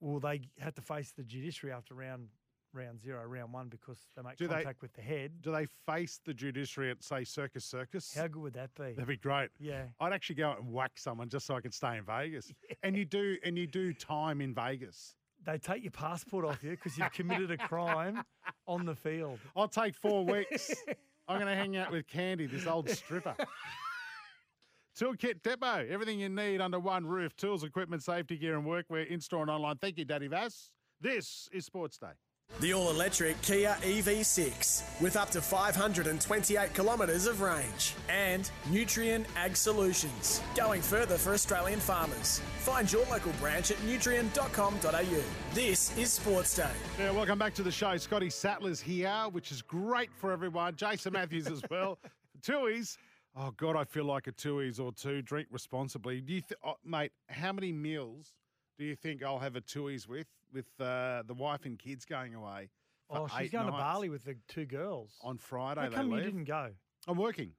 well, 0.00 0.18
they 0.20 0.42
have 0.58 0.74
to 0.74 0.82
face 0.82 1.12
the 1.16 1.22
judiciary 1.22 1.72
after 1.72 1.94
round 1.94 2.28
round 2.74 3.00
zero, 3.02 3.22
round 3.26 3.52
one, 3.52 3.68
because 3.68 3.98
they 4.16 4.22
make 4.22 4.36
Do 4.36 4.48
they- 4.48 4.54
contact 4.54 4.80
with 4.82 4.94
the 4.94 5.02
head. 5.02 5.42
Do 5.42 5.52
they 5.52 5.66
face 5.86 6.20
the 6.24 6.32
judiciary 6.32 6.90
at 6.90 7.02
say 7.02 7.22
Circus 7.24 7.64
Circus? 7.66 8.14
How 8.14 8.26
good 8.28 8.40
would 8.42 8.54
that 8.54 8.74
be? 8.74 8.92
That'd 8.92 9.06
be 9.06 9.16
great. 9.18 9.50
Yeah. 9.60 9.84
I'd 10.00 10.12
actually 10.14 10.36
go 10.36 10.48
out 10.48 10.60
and 10.60 10.72
whack 10.72 10.92
someone 10.96 11.28
just 11.28 11.44
so 11.46 11.54
I 11.54 11.60
could 11.60 11.74
stay 11.74 11.98
in 11.98 12.04
Vegas. 12.04 12.50
And 12.82 12.96
you 12.96 13.04
do, 13.04 13.36
and 13.44 13.56
you 13.58 13.66
do 13.66 13.92
time 13.92 14.40
in 14.40 14.54
Vegas. 14.54 15.14
They 15.44 15.58
take 15.58 15.82
your 15.84 15.90
passport 15.92 16.44
off 16.46 16.62
you 16.64 16.70
because 16.70 16.96
you've 16.96 17.12
committed 17.12 17.50
a 17.50 17.58
crime 17.58 18.22
on 18.66 18.86
the 18.86 18.94
field. 18.94 19.38
I'll 19.54 19.68
take 19.68 19.94
four 19.94 20.24
weeks. 20.24 20.72
I'm 21.28 21.38
going 21.38 21.48
to 21.48 21.56
hang 21.56 21.76
out 21.76 21.90
with 21.92 22.06
Candy, 22.06 22.46
this 22.46 22.66
old 22.66 22.88
stripper. 22.90 23.34
Toolkit 24.98 25.42
Depot, 25.42 25.86
everything 25.88 26.20
you 26.20 26.28
need 26.28 26.60
under 26.60 26.78
one 26.78 27.06
roof 27.06 27.34
tools, 27.36 27.64
equipment, 27.64 28.02
safety 28.02 28.36
gear, 28.36 28.56
and 28.58 28.66
workwear 28.66 29.06
in 29.06 29.20
store 29.20 29.42
and 29.42 29.50
online. 29.50 29.76
Thank 29.76 29.98
you, 29.98 30.04
Daddy 30.04 30.26
Vass. 30.26 30.70
This 31.00 31.48
is 31.52 31.64
Sports 31.64 31.96
Day. 31.98 32.12
The 32.60 32.74
all 32.74 32.90
electric 32.90 33.40
Kia 33.42 33.76
EV6 33.80 35.00
with 35.00 35.16
up 35.16 35.30
to 35.30 35.40
528 35.42 36.74
kilometres 36.74 37.26
of 37.26 37.40
range. 37.40 37.94
And 38.08 38.48
Nutrien 38.70 39.24
Ag 39.36 39.56
Solutions, 39.56 40.40
going 40.54 40.80
further 40.80 41.18
for 41.18 41.32
Australian 41.32 41.80
farmers. 41.80 42.40
Find 42.58 42.90
your 42.92 43.04
local 43.06 43.32
branch 43.40 43.70
at 43.72 43.78
nutrien.com.au. 43.78 45.22
This 45.54 45.96
is 45.98 46.12
Sports 46.12 46.54
Day. 46.54 46.70
Yeah, 47.00 47.10
welcome 47.10 47.38
back 47.38 47.54
to 47.54 47.62
the 47.64 47.72
show. 47.72 47.96
Scotty 47.96 48.30
Sattler's 48.30 48.80
here, 48.80 49.24
which 49.32 49.50
is 49.50 49.62
great 49.62 50.10
for 50.14 50.30
everyone. 50.30 50.76
Jason 50.76 51.14
Matthews 51.14 51.48
as 51.48 51.62
well. 51.68 51.98
Tooheys. 52.42 52.96
Oh, 53.34 53.50
God, 53.56 53.76
I 53.76 53.84
feel 53.84 54.04
like 54.04 54.26
a 54.28 54.32
Tooheys 54.32 54.78
or 54.78 54.92
two. 54.92 55.20
Drink 55.22 55.48
responsibly. 55.50 56.20
Do 56.20 56.34
you, 56.34 56.42
th- 56.42 56.58
oh, 56.64 56.74
mate, 56.84 57.12
how 57.28 57.52
many 57.52 57.72
meals 57.72 58.34
do 58.78 58.84
you 58.84 58.96
think 58.96 59.22
I'll 59.22 59.38
have 59.38 59.56
a 59.56 59.60
Tooheys 59.60 60.08
with, 60.08 60.28
with 60.52 60.66
uh, 60.80 61.22
the 61.26 61.34
wife 61.34 61.64
and 61.64 61.78
kids 61.78 62.04
going 62.04 62.34
away? 62.34 62.70
Oh, 63.10 63.28
she's 63.38 63.50
going 63.50 63.66
to? 63.66 63.72
Bali 63.72 64.08
with 64.08 64.24
the 64.24 64.36
two 64.48 64.64
girls. 64.64 65.12
on 65.22 65.36
Friday. 65.38 65.82
How 65.82 65.88
they 65.88 65.96
come 65.96 66.10
you 66.10 66.16
leave. 66.16 66.24
didn't 66.24 66.44
go? 66.44 66.70
I'm 67.06 67.18
working. 67.18 67.52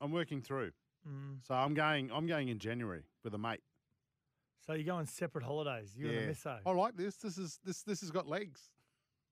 I'm 0.00 0.10
working 0.10 0.42
through. 0.42 0.72
Mm. 1.08 1.46
So 1.46 1.54
I'm 1.54 1.74
going. 1.74 2.10
I'm 2.12 2.26
going 2.26 2.48
in 2.48 2.58
January 2.58 3.04
with 3.22 3.34
a 3.34 3.38
mate. 3.38 3.60
So 4.66 4.74
you're 4.74 4.84
going 4.84 5.06
separate 5.06 5.44
holidays. 5.44 5.94
You 5.96 6.06
and 6.06 6.14
yeah. 6.14 6.20
the 6.26 6.32
misso. 6.32 6.58
I 6.66 6.70
like 6.72 6.96
this. 6.96 7.16
This 7.16 7.38
is 7.38 7.58
this 7.64 7.82
this 7.82 8.00
has 8.00 8.10
got 8.10 8.26
legs. 8.26 8.60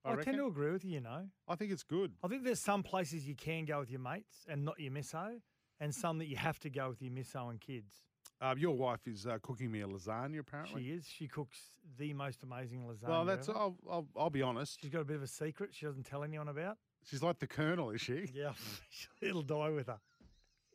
I, 0.05 0.13
I, 0.13 0.17
tend 0.17 0.37
to 0.37 0.47
agree 0.47 0.71
with 0.71 0.85
you. 0.85 0.93
You 0.93 1.01
know, 1.01 1.27
I 1.49 1.55
think 1.57 1.73
it's 1.73 1.83
good. 1.83 2.13
I 2.23 2.29
think 2.29 2.45
there's 2.45 2.61
some 2.61 2.83
places 2.83 3.27
you 3.27 3.35
can 3.35 3.65
go 3.65 3.81
with 3.81 3.91
your 3.91 4.01
mates 4.01 4.47
and 4.49 4.65
not 4.65 4.79
your 4.79 4.93
misso, 4.93 5.41
and 5.81 5.95
some 5.95 6.19
that 6.19 6.29
you 6.29 6.37
have 6.37 6.59
to 6.61 6.71
go 6.71 6.89
with 6.89 7.03
your 7.03 7.13
misso 7.13 7.51
and 7.51 7.61
kids. 7.61 7.93
Uh, 8.41 8.55
your 8.57 8.77
wife 8.77 9.01
is 9.07 9.27
uh, 9.27 9.39
cooking 9.43 9.71
me 9.71 9.81
a 9.81 9.87
lasagna, 9.87 10.39
apparently. 10.39 10.85
She 10.85 10.91
is. 10.91 11.07
She 11.09 11.27
cooks 11.27 11.59
the 11.99 12.15
most 12.15 12.43
amazing 12.45 12.85
lasagna. 12.85 13.09
well, 13.09 13.25
that's. 13.25 13.49
ever. 13.49 13.59
I'll, 13.59 13.77
I'll, 13.91 14.07
I'll 14.17 14.31
be 14.31 14.43
honest. 14.43 14.79
She's 14.81 14.91
got 14.91 15.01
a 15.01 15.05
bit 15.05 15.17
of 15.17 15.23
a 15.23 15.27
secret 15.27 15.71
she 15.73 15.87
doesn't 15.87 16.05
tell 16.05 16.23
anyone 16.23 16.49
about. 16.49 16.77
She's 17.05 17.23
like 17.23 17.39
the 17.39 17.47
Colonel, 17.47 17.91
is 17.91 18.01
she? 18.01 18.31
Yeah, 18.35 18.53
it'll 19.21 19.43
die 19.43 19.71
with 19.71 19.87
her. 19.89 19.99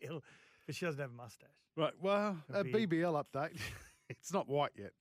It'll, 0.02 0.24
but 0.66 0.76
she 0.76 0.86
doesn't 0.86 1.00
have 1.00 1.12
a 1.12 1.14
mustache. 1.14 1.50
Right. 1.78 1.94
Well, 2.02 2.38
A 2.54 2.60
a. 2.60 2.64
BBL 2.64 3.24
update. 3.24 3.58
it's 4.10 4.34
not 4.34 4.50
white 4.50 4.72
yet. 4.78 4.92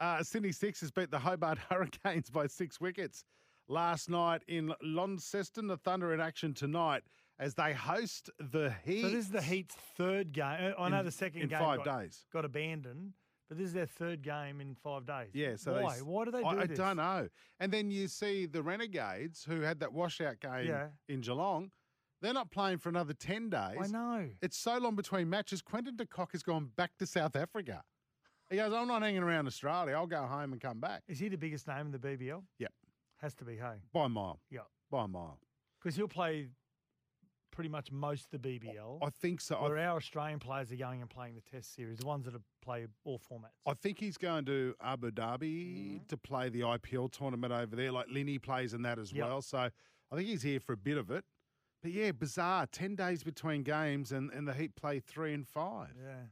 Uh, 0.00 0.22
Sydney 0.22 0.52
Sixers 0.52 0.90
beat 0.90 1.10
the 1.10 1.18
Hobart 1.18 1.58
Hurricanes 1.70 2.30
by 2.30 2.46
six 2.46 2.80
wickets 2.80 3.24
last 3.68 4.10
night 4.10 4.42
in 4.48 4.72
Launceston. 4.82 5.66
The 5.68 5.76
Thunder 5.76 6.12
in 6.12 6.20
action 6.20 6.52
tonight 6.54 7.02
as 7.38 7.54
they 7.54 7.72
host 7.72 8.30
the 8.38 8.74
Heat. 8.84 9.02
So 9.02 9.08
this 9.08 9.24
is 9.26 9.30
the 9.30 9.42
Heat's 9.42 9.76
third 9.96 10.32
game. 10.32 10.74
I 10.78 10.88
know 10.88 11.00
In- 11.00 11.04
the 11.04 11.10
second 11.12 11.42
in 11.42 11.48
game 11.48 11.58
five 11.58 11.84
got, 11.84 12.00
days. 12.00 12.24
got 12.32 12.44
abandoned, 12.44 13.12
but 13.48 13.58
this 13.58 13.68
is 13.68 13.72
their 13.72 13.86
third 13.86 14.22
game 14.22 14.60
in 14.60 14.74
five 14.74 15.06
days. 15.06 15.30
Yeah, 15.34 15.56
so 15.56 15.74
they 15.74 15.82
why? 15.82 15.94
s- 15.96 16.02
why 16.02 16.24
do 16.24 16.30
they 16.30 16.40
do 16.40 16.46
I, 16.46 16.60
I 16.62 16.66
don't 16.66 16.96
know. 16.96 17.28
And 17.60 17.72
then 17.72 17.90
you 17.90 18.08
see 18.08 18.46
the 18.46 18.62
Renegades, 18.62 19.44
who 19.44 19.60
had 19.60 19.80
that 19.80 19.92
washout 19.92 20.40
game 20.40 20.66
Yeah. 20.66 20.88
in 21.08 21.20
Geelong. 21.20 21.70
They're 22.20 22.34
not 22.34 22.50
playing 22.50 22.78
for 22.78 22.88
another 22.88 23.14
ten 23.14 23.48
days. 23.48 23.76
I 23.80 23.86
know. 23.86 24.28
It's 24.42 24.56
so 24.58 24.76
long 24.78 24.96
between 24.96 25.30
matches. 25.30 25.62
Quinton 25.62 25.94
de 25.96 26.04
Kock 26.04 26.32
has 26.32 26.42
gone 26.42 26.70
back 26.76 26.90
to 26.98 27.06
South 27.06 27.36
Africa. 27.36 27.84
He 28.50 28.56
goes, 28.56 28.72
I'm 28.72 28.88
not 28.88 29.02
hanging 29.02 29.22
around 29.22 29.46
Australia. 29.46 29.94
I'll 29.94 30.06
go 30.08 30.22
home 30.26 30.52
and 30.52 30.60
come 30.60 30.80
back. 30.80 31.02
Is 31.06 31.18
he 31.20 31.28
the 31.28 31.36
biggest 31.36 31.68
name 31.68 31.86
in 31.86 31.92
the 31.92 31.98
BBL? 31.98 32.42
Yep. 32.58 32.72
Has 33.18 33.34
to 33.36 33.44
be, 33.44 33.56
hey. 33.56 33.74
By 33.92 34.06
a 34.06 34.08
mile. 34.08 34.40
Yeah. 34.50 34.60
By 34.90 35.04
a 35.04 35.08
mile. 35.08 35.38
Because 35.80 35.94
he'll 35.96 36.08
play 36.08 36.48
pretty 37.58 37.68
much 37.68 37.90
most 37.90 38.32
of 38.32 38.40
the 38.40 38.48
BBL. 38.60 39.00
I 39.02 39.10
think 39.10 39.40
so. 39.40 39.60
Where 39.60 39.76
our 39.78 39.96
Australian 39.96 40.38
players 40.38 40.70
are 40.70 40.76
going 40.76 41.00
and 41.00 41.10
playing 41.10 41.34
the 41.34 41.40
Test 41.40 41.74
series, 41.74 41.98
the 41.98 42.06
ones 42.06 42.24
that 42.26 42.32
have 42.34 42.44
played 42.62 42.86
all 43.04 43.18
formats. 43.18 43.50
I 43.66 43.74
think 43.74 43.98
he's 43.98 44.16
going 44.16 44.44
to 44.44 44.76
Abu 44.80 45.10
Dhabi 45.10 46.06
to 46.06 46.16
play 46.16 46.50
the 46.50 46.60
IPL 46.60 47.10
tournament 47.10 47.52
over 47.52 47.74
there. 47.74 47.90
Like 47.90 48.06
Linny 48.12 48.38
plays 48.38 48.74
in 48.74 48.82
that 48.82 49.00
as 49.00 49.12
Yep. 49.12 49.26
well. 49.26 49.42
So 49.42 49.58
I 49.58 50.14
think 50.14 50.28
he's 50.28 50.42
here 50.42 50.60
for 50.60 50.72
a 50.72 50.76
bit 50.76 50.98
of 50.98 51.10
it. 51.10 51.24
But 51.82 51.90
yeah, 51.90 52.12
bizarre. 52.12 52.66
10 52.66 52.94
days 52.94 53.24
between 53.24 53.64
games 53.64 54.12
and, 54.12 54.30
and 54.32 54.46
the 54.46 54.54
Heat 54.54 54.76
play 54.76 55.00
three 55.00 55.34
and 55.34 55.44
five. 55.44 55.94
yeah. 56.00 56.26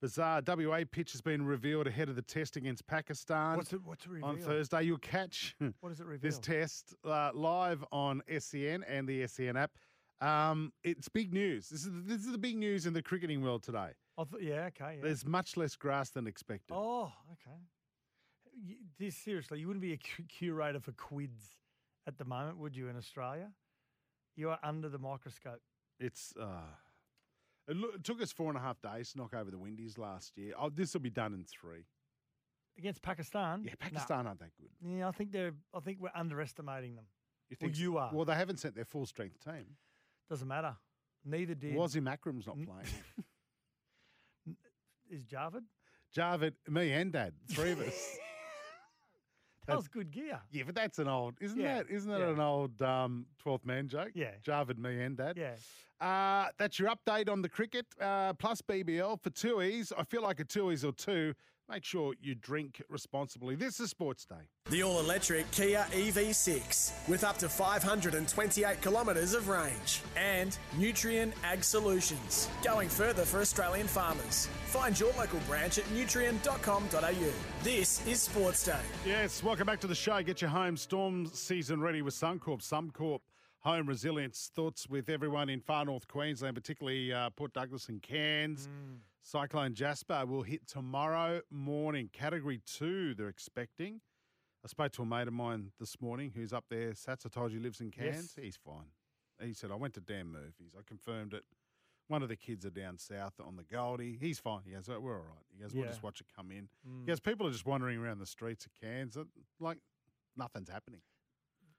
Bizarre. 0.00 0.42
WA 0.46 0.84
pitch 0.88 1.10
has 1.10 1.20
been 1.20 1.44
revealed 1.44 1.88
ahead 1.88 2.08
of 2.08 2.14
the 2.14 2.22
test 2.22 2.54
against 2.54 2.86
Pakistan 2.86 3.56
What's 3.56 3.72
it? 3.72 3.80
What's 3.82 4.04
it 4.06 4.10
reveal? 4.12 4.28
on 4.28 4.38
Thursday. 4.38 4.84
You'll 4.84 4.98
catch 4.98 5.56
What 5.80 5.88
does 5.88 5.98
it 5.98 6.06
reveal? 6.06 6.20
this 6.30 6.38
test 6.38 6.94
uh, 7.04 7.32
live 7.34 7.84
on 7.90 8.22
SEN 8.38 8.84
and 8.84 9.08
the 9.08 9.26
SEN 9.26 9.56
app. 9.56 9.72
Um, 10.20 10.72
it's 10.82 11.08
big 11.08 11.32
news. 11.32 11.68
This 11.68 11.84
is 11.84 11.92
this 12.04 12.20
is 12.24 12.32
the 12.32 12.38
big 12.38 12.56
news 12.56 12.86
in 12.86 12.92
the 12.92 13.02
cricketing 13.02 13.42
world 13.42 13.62
today. 13.62 13.90
I 14.16 14.24
thought, 14.24 14.42
yeah. 14.42 14.66
Okay. 14.66 14.96
Yeah. 14.96 15.02
There's 15.04 15.24
much 15.24 15.56
less 15.56 15.76
grass 15.76 16.10
than 16.10 16.26
expected. 16.26 16.74
Oh, 16.74 17.12
okay. 17.32 17.56
You, 18.60 18.76
this 18.98 19.16
seriously, 19.16 19.60
you 19.60 19.68
wouldn't 19.68 19.82
be 19.82 19.92
a 19.92 19.96
cu- 19.98 20.24
curator 20.28 20.80
for 20.80 20.90
quids 20.92 21.40
at 22.08 22.18
the 22.18 22.24
moment, 22.24 22.58
would 22.58 22.74
you? 22.76 22.88
In 22.88 22.96
Australia, 22.96 23.52
you 24.34 24.50
are 24.50 24.58
under 24.64 24.88
the 24.88 24.98
microscope. 24.98 25.60
It's 26.00 26.32
uh, 26.40 26.46
it, 27.68 27.76
it 27.94 28.02
took 28.02 28.20
us 28.20 28.32
four 28.32 28.48
and 28.48 28.58
a 28.58 28.60
half 28.60 28.80
days 28.80 29.12
to 29.12 29.18
knock 29.18 29.34
over 29.34 29.52
the 29.52 29.58
Windies 29.58 29.98
last 29.98 30.36
year. 30.36 30.54
Oh, 30.58 30.68
this 30.70 30.94
will 30.94 31.00
be 31.00 31.10
done 31.10 31.32
in 31.32 31.44
three. 31.44 31.84
Against 32.76 33.02
Pakistan? 33.02 33.62
Yeah, 33.64 33.72
Nah. 33.80 33.88
Pakistan 33.88 34.26
aren't 34.26 34.40
that 34.40 34.50
good. 34.58 34.70
Yeah, 34.84 35.06
I 35.06 35.12
think 35.12 35.30
they're. 35.30 35.52
I 35.72 35.78
think 35.80 35.98
we're 36.00 36.10
underestimating 36.14 36.96
them. 36.96 37.04
You 37.50 37.56
Well, 37.60 37.68
think? 37.70 37.78
you 37.78 37.98
are. 37.98 38.10
Well, 38.12 38.24
they 38.24 38.34
haven't 38.34 38.58
sent 38.58 38.74
their 38.74 38.84
full 38.84 39.06
strength 39.06 39.38
team. 39.44 39.76
Doesn't 40.28 40.48
matter. 40.48 40.76
Neither 41.24 41.54
did. 41.54 41.74
Wasim 41.74 42.06
Akram's 42.08 42.46
not 42.46 42.56
playing. 42.56 42.86
is 45.10 45.24
Jarvid? 45.24 45.62
Javed, 46.16 46.52
me, 46.68 46.92
and 46.92 47.12
Dad, 47.12 47.32
three 47.50 47.72
of 47.72 47.80
us. 47.80 48.16
That 49.66 49.66
That- 49.66 49.76
was 49.76 49.88
good 49.88 50.10
gear. 50.10 50.40
Yeah, 50.50 50.62
but 50.64 50.74
that's 50.74 50.98
an 50.98 51.08
old, 51.08 51.34
isn't 51.40 51.58
Yeah, 51.60 51.78
that? 51.78 51.90
Isn't 51.90 52.10
that 52.10 52.20
yeah. 52.20 52.30
an 52.30 52.40
old 52.40 52.80
um, 52.80 53.26
12th 53.44 53.64
man 53.66 53.88
joke? 53.88 54.10
Yeah. 54.14 54.32
Javed, 54.42 54.78
me, 54.78 55.02
and 55.02 55.16
Dad. 55.16 55.36
Yeah. 55.36 55.54
Uh, 56.00 56.48
that's 56.58 56.78
your 56.78 56.90
update 56.90 57.28
on 57.28 57.42
the 57.42 57.48
cricket 57.48 57.84
uh, 58.00 58.32
plus 58.34 58.62
BBL 58.62 59.20
for 59.20 59.30
Tooheys. 59.30 59.92
I 59.98 60.04
feel 60.04 60.22
like 60.22 60.40
a 60.40 60.44
Tooheys 60.44 60.84
or 60.84 60.92
two. 60.92 61.34
Make 61.70 61.84
sure 61.84 62.14
you 62.22 62.34
drink 62.34 62.80
responsibly. 62.88 63.54
This 63.54 63.78
is 63.78 63.90
Sports 63.90 64.24
Day. 64.24 64.48
The 64.70 64.82
all 64.82 65.00
electric 65.00 65.50
Kia 65.50 65.84
EV6 65.90 67.08
with 67.08 67.24
up 67.24 67.36
to 67.38 67.48
528 67.48 68.80
kilometres 68.80 69.34
of 69.34 69.48
range. 69.48 70.00
And 70.16 70.56
Nutrien 70.78 71.32
Ag 71.44 71.62
Solutions, 71.62 72.48
going 72.64 72.88
further 72.88 73.26
for 73.26 73.40
Australian 73.40 73.86
farmers. 73.86 74.48
Find 74.66 74.98
your 74.98 75.12
local 75.18 75.40
branch 75.40 75.76
at 75.76 75.84
nutrien.com.au. 75.86 77.32
This 77.62 78.06
is 78.06 78.22
Sports 78.22 78.64
Day. 78.64 78.80
Yes, 79.04 79.42
welcome 79.42 79.66
back 79.66 79.80
to 79.80 79.86
the 79.86 79.94
show. 79.94 80.22
Get 80.22 80.40
your 80.40 80.50
home 80.50 80.76
storm 80.78 81.26
season 81.26 81.82
ready 81.82 82.00
with 82.00 82.14
Suncorp. 82.14 82.62
Suncorp 82.62 83.20
Home 83.60 83.86
Resilience. 83.86 84.50
Thoughts 84.54 84.88
with 84.88 85.10
everyone 85.10 85.50
in 85.50 85.60
far 85.60 85.84
north 85.84 86.08
Queensland, 86.08 86.54
particularly 86.54 87.12
uh, 87.12 87.28
Port 87.28 87.52
Douglas 87.52 87.90
and 87.90 88.00
Cairns. 88.00 88.70
Cyclone 89.22 89.74
Jasper 89.74 90.24
will 90.26 90.42
hit 90.42 90.66
tomorrow 90.66 91.40
morning. 91.50 92.08
Category 92.12 92.60
two, 92.64 93.14
they're 93.14 93.28
expecting. 93.28 94.00
I 94.64 94.68
spoke 94.68 94.92
to 94.92 95.02
a 95.02 95.06
mate 95.06 95.28
of 95.28 95.34
mine 95.34 95.70
this 95.78 96.00
morning 96.00 96.32
who's 96.34 96.52
up 96.52 96.64
there. 96.70 96.90
Sats, 96.92 97.26
I 97.26 97.28
told 97.28 97.52
you, 97.52 97.60
lives 97.60 97.80
in 97.80 97.90
Cairns. 97.90 98.34
Yes. 98.36 98.44
He's 98.44 98.56
fine. 98.56 98.86
He 99.40 99.52
said, 99.52 99.70
I 99.70 99.76
went 99.76 99.94
to 99.94 100.00
Dan 100.00 100.28
Murphy's. 100.32 100.74
I 100.76 100.80
confirmed 100.86 101.32
it. 101.34 101.44
One 102.08 102.22
of 102.22 102.28
the 102.28 102.36
kids 102.36 102.64
are 102.64 102.70
down 102.70 102.96
south 102.98 103.34
on 103.44 103.56
the 103.56 103.62
Goldie. 103.64 104.16
He's 104.18 104.38
fine. 104.38 104.62
He 104.64 104.72
goes, 104.72 104.88
"Oh, 104.88 104.98
we're 104.98 105.14
all 105.16 105.20
right. 105.22 105.44
He 105.54 105.60
goes, 105.62 105.74
we'll 105.74 105.84
Yeah. 105.84 105.90
just 105.90 106.02
watch 106.02 106.20
it 106.20 106.26
come 106.34 106.50
in. 106.50 106.68
Mm. 106.88 107.00
He 107.02 107.06
goes, 107.06 107.20
people 107.20 107.46
are 107.46 107.50
just 107.50 107.66
wandering 107.66 107.98
around 107.98 108.18
the 108.18 108.26
streets 108.26 108.64
of 108.64 108.72
Cairns. 108.74 109.16
Like 109.60 109.78
nothing's 110.36 110.70
happening. 110.70 111.02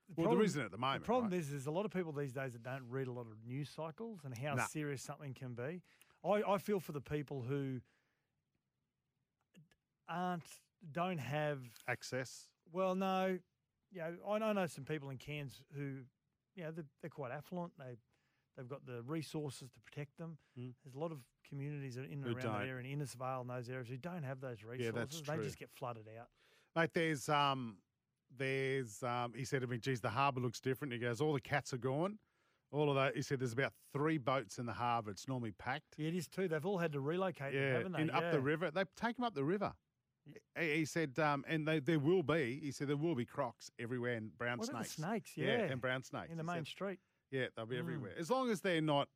The 0.08 0.14
well, 0.16 0.26
problem- 0.26 0.38
there 0.40 0.46
isn't 0.46 0.62
at 0.62 0.72
the 0.72 0.78
moment. 0.78 1.02
The 1.02 1.06
problem 1.06 1.32
right? 1.32 1.40
is, 1.40 1.50
there's 1.50 1.66
a 1.66 1.72
lot 1.72 1.86
of 1.86 1.92
people 1.92 2.12
these 2.12 2.32
days 2.34 2.54
that 2.54 2.64
don't 2.64 2.88
read 2.90 3.08
a 3.08 3.12
lot 3.12 3.26
of 3.26 3.44
news 3.46 3.70
cycles 3.70 4.20
and 4.24 4.38
how 4.38 4.54
Nah. 4.54 4.66
serious 4.68 5.02
something 5.02 5.34
can 5.34 5.54
be. 5.56 5.82
I, 6.24 6.42
I 6.54 6.58
feel 6.58 6.80
for 6.80 6.92
the 6.92 7.02
people 7.02 7.42
who 7.48 7.80
aren't, 10.08 10.44
don't 10.92 11.20
have, 11.20 11.60
access. 11.88 12.48
well, 12.72 12.96
no, 12.96 13.38
you 13.92 14.00
know, 14.00 14.16
I 14.28 14.36
I 14.38 14.54
know 14.54 14.66
some 14.66 14.86
people 14.86 15.10
in 15.10 15.18
Cairns 15.18 15.62
who, 15.76 16.02
you 16.56 16.64
know, 16.64 16.72
they're, 16.72 16.86
they're 17.02 17.10
quite 17.10 17.32
affluent. 17.32 17.74
They, 17.78 17.98
they've 18.58 18.68
got 18.68 18.86
the 18.86 19.02
resources 19.04 19.70
to 19.72 19.80
protect 19.80 20.18
them. 20.18 20.38
Mm. 20.58 20.74
There's 20.84 20.96
a 20.96 21.00
lot 21.00 21.12
of 21.12 21.20
communities 21.48 21.98
in 21.98 22.06
and 22.06 22.24
Who 22.24 22.32
around 22.32 22.42
don't. 22.42 22.60
that 22.60 22.68
area, 22.68 22.86
in 22.86 23.00
Innisfail 23.00 23.42
and 23.42 23.50
those 23.50 23.70
areas, 23.70 23.88
who 23.88 23.98
don't 23.98 24.24
have 24.24 24.42
those 24.42 24.64
resources. 24.64 24.86
Yeah, 24.86 24.92
that's 24.92 25.22
They 25.22 25.44
just 25.44 25.60
get 25.60 25.70
flooded 25.72 26.08
out. 26.20 26.28
Mate, 26.76 26.92
there's 26.94 27.30
um, 27.30 27.78
there's 28.38 29.02
um, 29.04 29.34
he 29.36 29.44
said 29.44 29.62
to 29.62 29.68
me, 29.68 29.78
"Geez, 29.78 30.02
the 30.02 30.10
harbour 30.10 30.40
looks 30.40 30.60
different." 30.60 30.94
He 30.94 31.00
goes, 31.00 31.22
"All 31.22 31.34
the 31.34 31.42
cats 31.42 31.74
are 31.74 31.78
gone." 31.78 32.20
All 32.72 32.90
of 32.90 32.96
that. 32.96 33.16
He 33.16 33.22
said, 33.22 33.40
"There's 33.40 33.54
about 33.54 33.74
three 33.94 34.18
boats 34.18 34.60
in 34.60 34.66
the 34.66 34.74
harbour. 34.74 35.12
It's 35.12 35.28
normally 35.28 35.52
packed." 35.52 35.96
Yeah, 35.98 36.10
it 36.10 36.16
is 36.16 36.28
too. 36.28 36.48
They've 36.48 36.66
all 36.66 36.78
had 36.78 36.92
to 36.94 37.00
relocate, 37.00 37.54
them, 37.54 37.62
Yeah, 37.62 37.74
haven't 37.78 37.92
they? 37.94 38.02
in, 38.04 38.10
up 38.12 38.22
Yeah. 38.22 38.32
the 38.32 38.40
river. 38.42 38.70
They 38.72 38.84
take 38.96 39.16
them 39.16 39.26
up 39.26 39.34
the 39.34 39.44
river. 39.44 39.74
He 40.58 40.76
he 40.76 40.86
said, 40.86 41.18
um, 41.18 41.44
and 41.48 41.68
they, 41.68 41.80
there 41.80 41.98
will 42.00 42.22
be. 42.24 42.60
He 42.62 42.72
said 42.72 42.88
there 42.88 42.98
will 42.98 43.16
be 43.16 43.26
crocs 43.26 43.72
everywhere 43.80 44.14
and 44.16 44.38
brown 44.38 44.60
What 44.60 44.68
snakes. 44.68 44.92
snakes? 44.92 45.32
Yeah, 45.36 45.46
Yeah, 45.58 45.72
and 45.72 45.82
brown 45.82 46.04
snakes. 46.04 46.30
in 46.30 46.38
the 46.38 46.44
He 46.44 46.48
main 46.48 46.58
said, 46.58 46.68
street. 46.68 47.00
yeah, 47.32 47.48
they'll 47.56 47.66
be 47.66 47.78
Mm. 47.78 47.80
everywhere 47.80 48.14
as 48.18 48.30
long 48.30 48.50
as 48.52 48.62
they're 48.62 48.82
not 48.82 49.10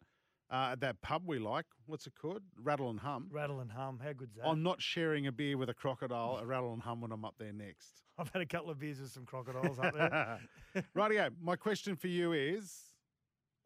uh, 0.49 0.69
at 0.73 0.81
that 0.81 1.01
pub 1.01 1.23
we 1.25 1.39
like. 1.39 1.65
What's 1.85 2.05
it 2.07 2.13
called? 2.15 2.41
Rattle 2.61 2.89
and 2.89 2.99
Hum. 2.99 3.27
Rattle 3.31 3.59
and 3.59 3.71
hum. 3.71 3.99
How 4.03 4.13
good's 4.13 4.35
that? 4.35 4.45
I'm 4.47 4.61
not 4.63 4.81
sharing 4.81 5.25
a 5.27 5.31
beer 5.31 5.57
with 5.57 5.69
a 5.69 5.73
crocodile, 5.73 6.37
a 6.37 6.45
rattle 6.45 6.73
and 6.73 6.81
hum 6.81 7.01
when 7.01 7.11
I'm 7.11 7.25
up 7.25 7.35
there 7.39 7.53
next. 7.53 8.03
I've 8.17 8.29
had 8.31 8.41
a 8.41 8.45
couple 8.45 8.69
of 8.69 8.79
beers 8.79 8.99
with 8.99 9.11
some 9.11 9.25
crocodiles 9.25 9.79
up 9.79 9.93
there. 9.95 10.39
Rightio. 10.95 11.31
My 11.41 11.55
question 11.55 11.95
for 11.95 12.07
you 12.07 12.33
is 12.33 12.92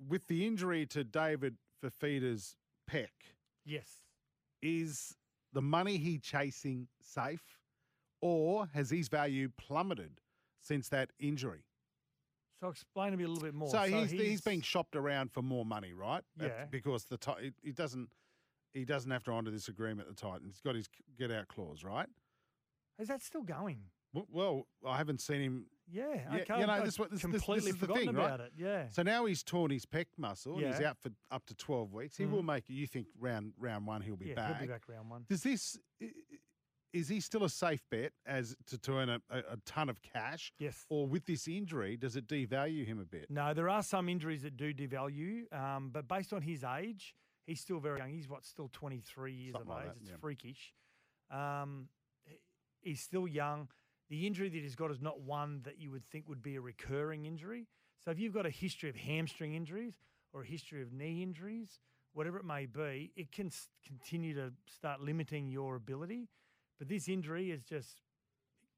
with 0.08 0.28
the 0.28 0.46
injury 0.46 0.86
to 0.88 1.04
David 1.04 1.58
Fifita's 1.84 2.56
pec, 2.90 3.08
Yes. 3.66 4.00
is 4.62 5.16
the 5.54 5.62
money 5.62 5.98
he 5.98 6.18
chasing 6.20 6.88
safe 7.02 7.60
or 8.22 8.68
has 8.74 8.90
his 8.90 9.08
value 9.08 9.50
plummeted 9.58 10.20
since 10.62 10.90
that 10.90 11.12
injury? 11.20 11.64
So 12.60 12.70
explain 12.70 13.12
to 13.12 13.18
me 13.18 13.24
a 13.24 13.28
little 13.28 13.44
bit 13.44 13.54
more. 13.54 13.70
So, 13.70 13.82
he's, 13.82 14.10
he's 14.10 14.42
being 14.42 14.62
shopped 14.62 14.96
around 14.96 15.32
for 15.32 15.44
more 15.44 15.64
money, 15.64 15.94
right? 15.94 16.24
That's 16.36 16.54
Yeah. 16.58 16.66
Because 16.72 17.06
the 17.06 17.20
he 17.62 17.72
doesn't 17.72 18.10
he 18.74 18.84
doesn't 18.84 19.10
have 19.12 19.24
to 19.24 19.32
honour 19.32 19.52
this 19.52 19.68
agreement. 19.70 20.08
The 20.08 20.16
Titans, 20.16 20.56
he's 20.56 20.62
got 20.62 20.76
his 20.76 20.90
get 21.18 21.32
out 21.32 21.48
clause, 21.48 21.84
right? 21.84 22.08
Is 23.00 23.08
that 23.10 23.22
still 23.22 23.44
going? 23.44 23.82
Well, 24.30 24.68
I 24.86 24.98
haven't 24.98 25.22
seen 25.22 25.42
him. 25.42 25.66
Yeah. 25.90 26.14
Yeah, 26.16 26.36
okay. 26.42 26.60
you 26.60 26.68
know, 26.68 26.84
this 26.84 27.00
what- 27.00 27.10
this- 27.12 27.22
this- 27.22 27.32
this 27.32 27.42
completely 27.44 27.70
is 27.70 27.76
the 27.78 27.80
forgotten 27.80 28.08
thing, 28.08 28.16
right? 28.16 28.26
about 28.26 28.40
it. 28.42 28.52
Yeah. 28.58 28.90
So 28.90 29.04
now 29.04 29.26
he's 29.26 29.42
torn 29.44 29.72
his 29.72 29.86
pec 29.86 30.08
muscle. 30.18 30.58
and 30.58 30.68
He's 30.68 30.82
out 30.82 30.98
for 31.00 31.12
up 31.32 31.46
to 31.46 31.56
twelve 31.56 31.94
weeks. 31.94 32.18
He 32.18 32.26
Mhm. 32.26 32.32
will 32.32 32.44
make. 32.44 32.70
You 32.70 32.88
think 32.88 33.08
round 33.18 33.54
round 33.58 33.88
one 33.88 34.02
he'll 34.02 34.18
be 34.18 34.28
yeah, 34.30 34.36
back. 34.36 34.58
he'll 34.58 34.68
be 34.68 34.74
back 34.74 34.88
round 34.90 35.10
one. 35.10 35.26
Does 35.30 35.44
this 35.44 35.78
i- 36.02 36.06
i- 36.06 36.40
is 36.94 37.08
he 37.10 37.20
still 37.20 37.44
a 37.44 37.50
safe 37.50 37.84
bet 37.90 38.14
as 38.26 38.56
to, 38.66 38.78
to 38.80 38.94
earn 38.94 39.10
a, 39.10 39.22
a, 39.30 39.58
ton 39.66 39.88
of 39.90 40.02
cash, 40.02 40.52
Yes. 40.58 40.86
or 40.90 41.06
with 41.06 41.26
this 41.26 41.48
injury, 41.48 41.96
does 41.98 42.16
it 42.16 42.28
devalue 42.28 42.86
him 42.86 42.98
a 43.00 43.06
bit? 43.06 43.30
No, 43.30 43.54
there 43.54 43.70
are 43.70 43.84
some 43.84 44.10
injuries 44.10 44.42
that 44.44 44.58
do 44.58 44.74
devalue, 44.74 45.52
um, 45.54 45.90
but 45.92 46.08
based 46.08 46.34
on 46.34 46.42
his 46.42 46.64
age, 46.64 47.16
He's 47.46 47.62
still 47.62 47.80
very 47.80 47.98
young. 48.00 48.10
He's 48.10 48.28
what, 48.28 48.44
still 48.46 48.68
23 48.74 49.32
years 49.34 49.54
Something 49.54 49.72
of 49.72 49.78
like 49.78 49.86
age. 49.86 49.94
that, 49.94 50.02
it's 50.02 50.10
yeah. 50.10 50.18
freakish. 50.18 50.74
Um, 51.32 51.88
he's 52.82 53.00
still 53.02 53.26
young. 53.26 53.70
The 54.10 54.26
injury 54.26 54.50
that 54.50 54.58
he's 54.58 54.76
got 54.76 54.91
is 54.91 55.02
not 55.02 55.22
one 55.22 55.62
that 55.63 55.80
you 55.80 55.91
would 55.91 56.06
think 56.06 56.30
would 56.30 56.41
be 56.41 56.56
a 56.56 56.62
recurring 56.62 57.26
injury. 57.26 57.67
So 58.04 58.12
if 58.12 58.20
you've 58.20 58.34
got 58.34 58.46
a 58.46 58.50
history 58.50 58.89
of 58.89 58.96
hamstring 58.96 59.54
injuries 59.54 59.96
or 60.34 60.43
a 60.43 60.46
history 60.46 60.82
of 60.82 60.93
knee 60.93 61.22
injuries, 61.22 61.80
whatever 62.13 62.38
it 62.38 62.46
may 62.46 62.65
be, 62.65 63.12
it 63.15 63.32
can 63.32 63.52
continue 63.86 64.34
to 64.36 64.54
start 64.74 65.02
limiting 65.02 65.50
your 65.50 65.76
ability. 65.76 66.30
But 66.80 66.88
this 66.88 67.10
injury 67.10 67.52
is 67.52 67.63
just 67.63 68.02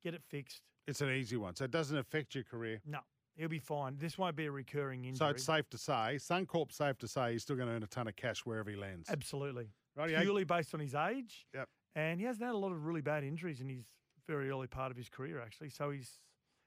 get 0.03 0.13
it 0.13 0.23
fixed. 0.27 0.61
It's 0.87 1.01
an 1.01 1.11
easy 1.11 1.37
one, 1.37 1.55
so 1.55 1.65
it 1.65 1.71
doesn't 1.71 1.97
affect 1.97 2.33
your 2.33 2.43
career. 2.43 2.81
No, 2.85 2.99
he'll 3.35 3.49
be 3.49 3.59
fine. 3.59 3.97
This 3.99 4.17
won't 4.17 4.35
be 4.35 4.47
a 4.47 4.51
recurring 4.51 5.05
injury. 5.05 5.17
So 5.17 5.27
it's 5.27 5.43
safe 5.43 5.69
to 5.69 5.77
say, 5.77 6.17
Suncorp 6.17 6.71
safe 6.71 6.97
to 6.99 7.07
say 7.07 7.33
he's 7.33 7.43
still 7.43 7.55
going 7.55 7.67
to 7.67 7.75
earn 7.75 7.83
a 7.83 7.87
ton 7.87 8.07
of 8.07 8.15
cash 8.15 8.45
wherever 8.45 8.69
he 8.71 8.75
lands. 8.75 9.09
Absolutely. 9.09 9.67
Rightio. 9.97 10.21
Purely 10.21 10.45
based 10.45 10.73
on 10.73 10.79
his 10.79 10.95
age. 10.95 11.45
Yep. 11.53 11.67
And 11.95 12.19
he 12.19 12.25
hasn't 12.25 12.43
had 12.43 12.55
a 12.55 12.57
lot 12.57 12.71
of 12.71 12.85
really 12.85 13.01
bad 13.01 13.23
injuries 13.23 13.61
in 13.61 13.69
his 13.69 13.85
very 14.29 14.49
early 14.49 14.67
part 14.67 14.91
of 14.91 14.97
his 14.97 15.09
career, 15.09 15.41
actually. 15.41 15.69
So 15.69 15.89
he's 15.89 16.19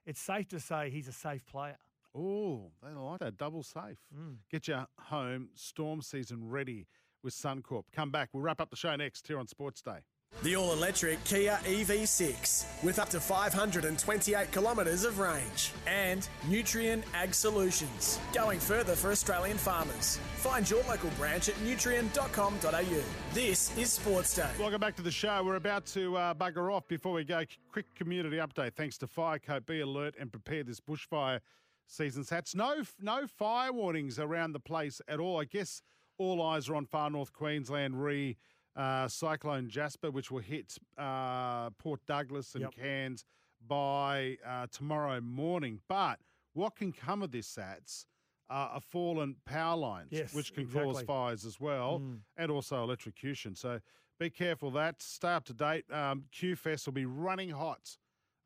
it's 0.05 0.20
safe 0.20 0.48
to 0.48 0.61
say 0.61 0.90
he's 0.90 1.09
a 1.09 1.12
safe 1.12 1.46
player. 1.46 1.77
Oh, 2.14 2.72
they 2.83 2.92
like 2.92 3.20
that 3.20 3.38
double 3.38 3.62
safe. 3.62 3.98
Mm. 4.14 4.38
Get 4.51 4.68
your 4.68 4.87
home 4.98 5.48
storm 5.55 6.03
season 6.03 6.48
ready 6.48 6.88
with 7.22 7.35
Suncorp. 7.35 7.85
Come 7.92 8.11
back. 8.11 8.31
We'll 8.33 8.42
wrap 8.42 8.61
up 8.61 8.70
the 8.70 8.77
show 8.77 8.94
next 8.96 9.27
here 9.29 9.38
on 9.38 9.46
Sports 9.46 9.81
Day. 9.81 10.01
The 10.42 10.57
all 10.57 10.73
electric 10.73 11.23
Kia 11.23 11.57
EV6 11.62 12.64
with 12.83 12.99
up 12.99 13.09
to 13.11 13.21
528 13.21 14.51
kilometres 14.51 15.05
of 15.05 15.21
range 15.21 15.71
and 15.87 16.29
Nutrien 16.49 17.05
Ag 17.14 17.33
Solutions. 17.33 18.18
Going 18.35 18.59
further 18.59 18.97
for 18.97 19.12
Australian 19.12 19.57
farmers. 19.57 20.18
Find 20.37 20.68
your 20.68 20.83
local 20.88 21.11
branch 21.11 21.49
at 21.49 21.55
nutrien.com.au. 21.57 23.03
This 23.33 23.79
is 23.79 23.92
Sports 23.92 24.35
Day. 24.35 24.51
Welcome 24.59 24.81
back 24.81 24.97
to 24.97 25.03
the 25.03 25.12
show. 25.12 25.45
We're 25.45 25.55
about 25.55 25.87
to 25.87 26.16
uh, 26.16 26.35
bugger 26.35 26.75
off. 26.75 26.88
Before 26.88 27.12
we 27.12 27.23
go, 27.23 27.45
quick 27.71 27.87
community 27.95 28.38
update. 28.38 28.75
Thanks 28.75 28.99
to 28.99 29.07
Firecoat. 29.07 29.64
Be 29.64 29.81
alert 29.81 30.16
and 30.18 30.33
prepare 30.33 30.64
this 30.64 30.81
bushfire 30.81 31.38
season. 31.87 32.25
Sats. 32.25 32.57
No, 32.57 32.83
no 33.01 33.29
fire 33.29 33.73
warnings 33.73 34.18
around 34.18 34.55
the 34.55 34.61
place 34.61 35.01
at 35.07 35.21
all. 35.21 35.40
I 35.40 35.45
guess 35.45 35.83
all 36.18 36.42
eyes 36.42 36.68
are 36.68 36.75
on 36.75 36.87
far 36.87 37.11
north 37.11 37.33
Queensland 37.33 38.03
re 38.03 38.37
uh, 38.77 39.09
Cyclone 39.09 39.69
Jasper, 39.69 40.11
which 40.11 40.31
will 40.31 40.41
hit 40.41 40.77
uh, 40.99 41.71
Port 41.71 42.01
Douglas 42.07 42.55
and 42.55 42.63
Yep. 42.63 42.75
Cairns 42.75 43.25
by 43.67 44.37
uh, 44.47 44.67
tomorrow 44.73 45.21
morning. 45.21 45.81
But 45.89 46.19
what 46.55 46.77
can 46.77 46.93
come 46.93 47.23
of 47.23 47.31
this, 47.31 47.49
Sats? 47.55 48.07
Uh, 48.51 48.69
are 48.75 48.81
fallen 48.81 49.37
power 49.47 49.77
lines, 49.77 50.09
Yes, 50.11 50.35
which 50.35 50.53
can 50.53 50.67
cause 50.67 51.01
fires 51.03 51.47
as 51.47 51.59
well, 51.59 52.01
Mm. 52.01 52.19
and 52.37 52.51
also 52.51 52.83
electrocution. 52.83 53.55
So 53.55 53.81
be 54.19 54.29
careful 54.29 54.71
that. 54.73 55.01
Stay 55.01 55.29
up 55.29 55.45
to 55.45 55.55
date. 55.55 55.85
Um, 55.91 56.25
QFES 56.35 56.85
will 56.85 56.93
be 56.93 57.07
running 57.07 57.49
hot 57.51 57.97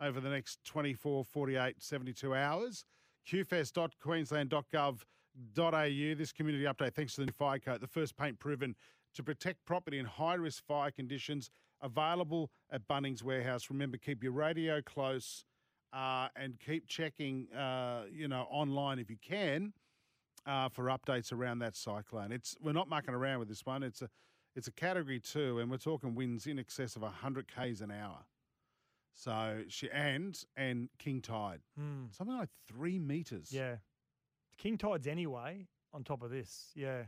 over 0.00 0.20
the 0.20 0.28
next 0.28 0.62
24, 0.64 1.24
48, 1.24 1.82
72 1.82 2.34
hours. 2.36 2.84
qfest.queensland.gov.au. 3.26 6.14
This 6.14 6.32
community 6.32 6.64
update, 6.64 6.94
thanks 6.94 7.14
to 7.14 7.22
the 7.22 7.26
new 7.26 7.32
fire 7.32 7.58
coat, 7.58 7.80
the 7.80 7.86
first 7.88 8.16
paint 8.16 8.38
proven 8.38 8.76
to 9.16 9.22
protect 9.22 9.64
property 9.66 9.98
in 9.98 10.06
high 10.06 10.34
risk 10.34 10.64
fire 10.66 10.90
conditions, 10.90 11.50
available 11.82 12.50
at 12.70 12.86
Bunnings 12.86 13.22
Warehouse. 13.22 13.68
Remember, 13.70 13.96
keep 13.96 14.22
your 14.22 14.32
radio 14.32 14.80
close 14.80 15.44
uh, 15.92 16.28
and 16.36 16.58
keep 16.60 16.86
checking, 16.86 17.48
uh, 17.52 18.04
you 18.12 18.28
know, 18.28 18.46
online 18.50 18.98
if 18.98 19.10
you 19.10 19.16
can. 19.20 19.72
Uh, 20.46 20.68
for 20.68 20.84
updates 20.84 21.32
around 21.32 21.58
that 21.58 21.74
cyclone, 21.74 22.30
it's 22.30 22.56
we're 22.62 22.70
not 22.72 22.88
mucking 22.88 23.12
around 23.14 23.40
with 23.40 23.48
this 23.48 23.66
one. 23.66 23.82
It's 23.82 24.00
a 24.00 24.08
it's 24.54 24.68
a 24.68 24.72
category 24.72 25.18
two, 25.18 25.58
and 25.58 25.68
we're 25.68 25.76
talking 25.76 26.14
winds 26.14 26.46
in 26.46 26.56
excess 26.60 26.94
of 26.94 27.02
hundred 27.02 27.48
k's 27.52 27.80
an 27.80 27.90
hour. 27.90 28.18
So 29.12 29.64
she 29.68 29.90
and 29.90 30.38
and 30.56 30.88
king 30.98 31.20
tide, 31.20 31.62
Mm. 31.80 32.14
something 32.16 32.36
like 32.36 32.50
three 32.68 33.00
meters. 33.00 33.50
Yeah. 33.50 33.76
King 34.56 34.78
tides 34.78 35.08
anyway, 35.08 35.66
on 35.92 36.04
top 36.04 36.22
of 36.22 36.30
this. 36.30 36.70
Yeah. 36.76 37.06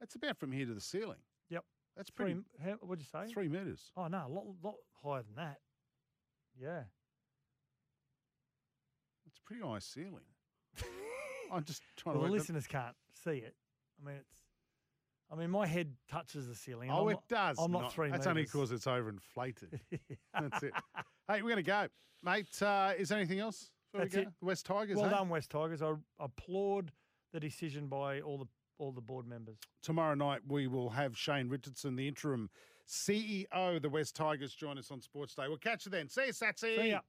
that's 0.00 0.14
about 0.14 0.38
from 0.38 0.52
here 0.52 0.64
to 0.64 0.72
the 0.72 0.80
ceiling. 0.80 1.18
That's 1.98 2.10
Three, 2.16 2.34
pretty. 2.34 2.40
how, 2.64 2.76
what'd 2.80 3.02
you 3.04 3.08
say? 3.10 3.30
Three 3.30 3.48
meters. 3.48 3.90
Oh, 3.96 4.06
no, 4.06 4.24
a 4.26 4.30
lot, 4.32 4.44
lot 4.62 4.74
higher 5.04 5.22
than 5.22 5.34
that. 5.36 5.58
Yeah. 6.58 6.84
It's 9.26 9.36
a 9.38 9.42
pretty 9.46 9.62
high 9.62 9.80
ceiling. 9.80 10.24
I'm 11.52 11.64
just 11.64 11.82
trying 11.96 12.14
Well, 12.14 12.22
the 12.22 12.28
to. 12.28 12.32
that- 12.34 12.38
listeners 12.38 12.66
can't 12.66 12.94
see 13.24 13.38
it. 13.38 13.54
I 14.00 14.06
mean, 14.06 14.16
it's. 14.16 14.38
I 15.30 15.34
mean, 15.34 15.50
my 15.50 15.66
head 15.66 15.92
touches 16.10 16.48
the 16.48 16.54
ceiling. 16.54 16.90
Oh, 16.90 17.02
I'm 17.02 17.08
it 17.10 17.12
not- 17.14 17.28
does. 17.28 17.58
I'm 17.60 17.70
not 17.72 17.92
three 17.92 18.10
That's 18.10 18.26
only 18.26 18.42
because 18.44 18.70
it's 18.72 18.86
overinflated. 18.86 19.78
That's 20.40 20.62
it. 20.62 20.72
Hey, 21.28 21.42
we're 21.42 21.50
going 21.50 21.56
to 21.56 21.62
go, 21.62 21.86
mate. 22.22 22.62
Uh, 22.62 22.92
is 22.96 23.10
there 23.10 23.18
anything 23.18 23.40
else? 23.40 23.70
before 23.92 24.04
we 24.04 24.08
That's 24.10 24.14
go? 24.14 24.20
it. 24.22 24.28
The 24.40 24.46
West 24.46 24.66
Tigers. 24.66 24.96
well 24.96 25.08
hey? 25.10 25.16
done, 25.16 25.28
West 25.28 25.50
Tigers. 25.50 25.82
I 25.82 25.92
applaud 26.18 26.92
the 27.34 27.40
decision 27.40 27.88
by 27.88 28.20
all 28.22 28.38
the 28.38 28.46
all 28.78 28.92
the 28.92 29.00
board 29.00 29.26
members. 29.26 29.56
Tomorrow 29.82 30.14
night 30.14 30.40
we 30.46 30.66
will 30.66 30.90
have 30.90 31.16
Shane 31.16 31.48
Richardson, 31.48 31.96
the 31.96 32.08
interim 32.08 32.48
CEO 32.88 33.46
of 33.52 33.82
the 33.82 33.88
West 33.88 34.16
Tigers, 34.16 34.54
join 34.54 34.78
us 34.78 34.90
on 34.90 35.00
Sports 35.00 35.34
Day. 35.34 35.44
We'll 35.46 35.58
catch 35.58 35.84
you 35.84 35.90
then. 35.90 36.08
See 36.08 36.26
you, 36.26 36.32
Satsy. 36.32 36.76
See 36.76 36.90
ya. 36.90 37.00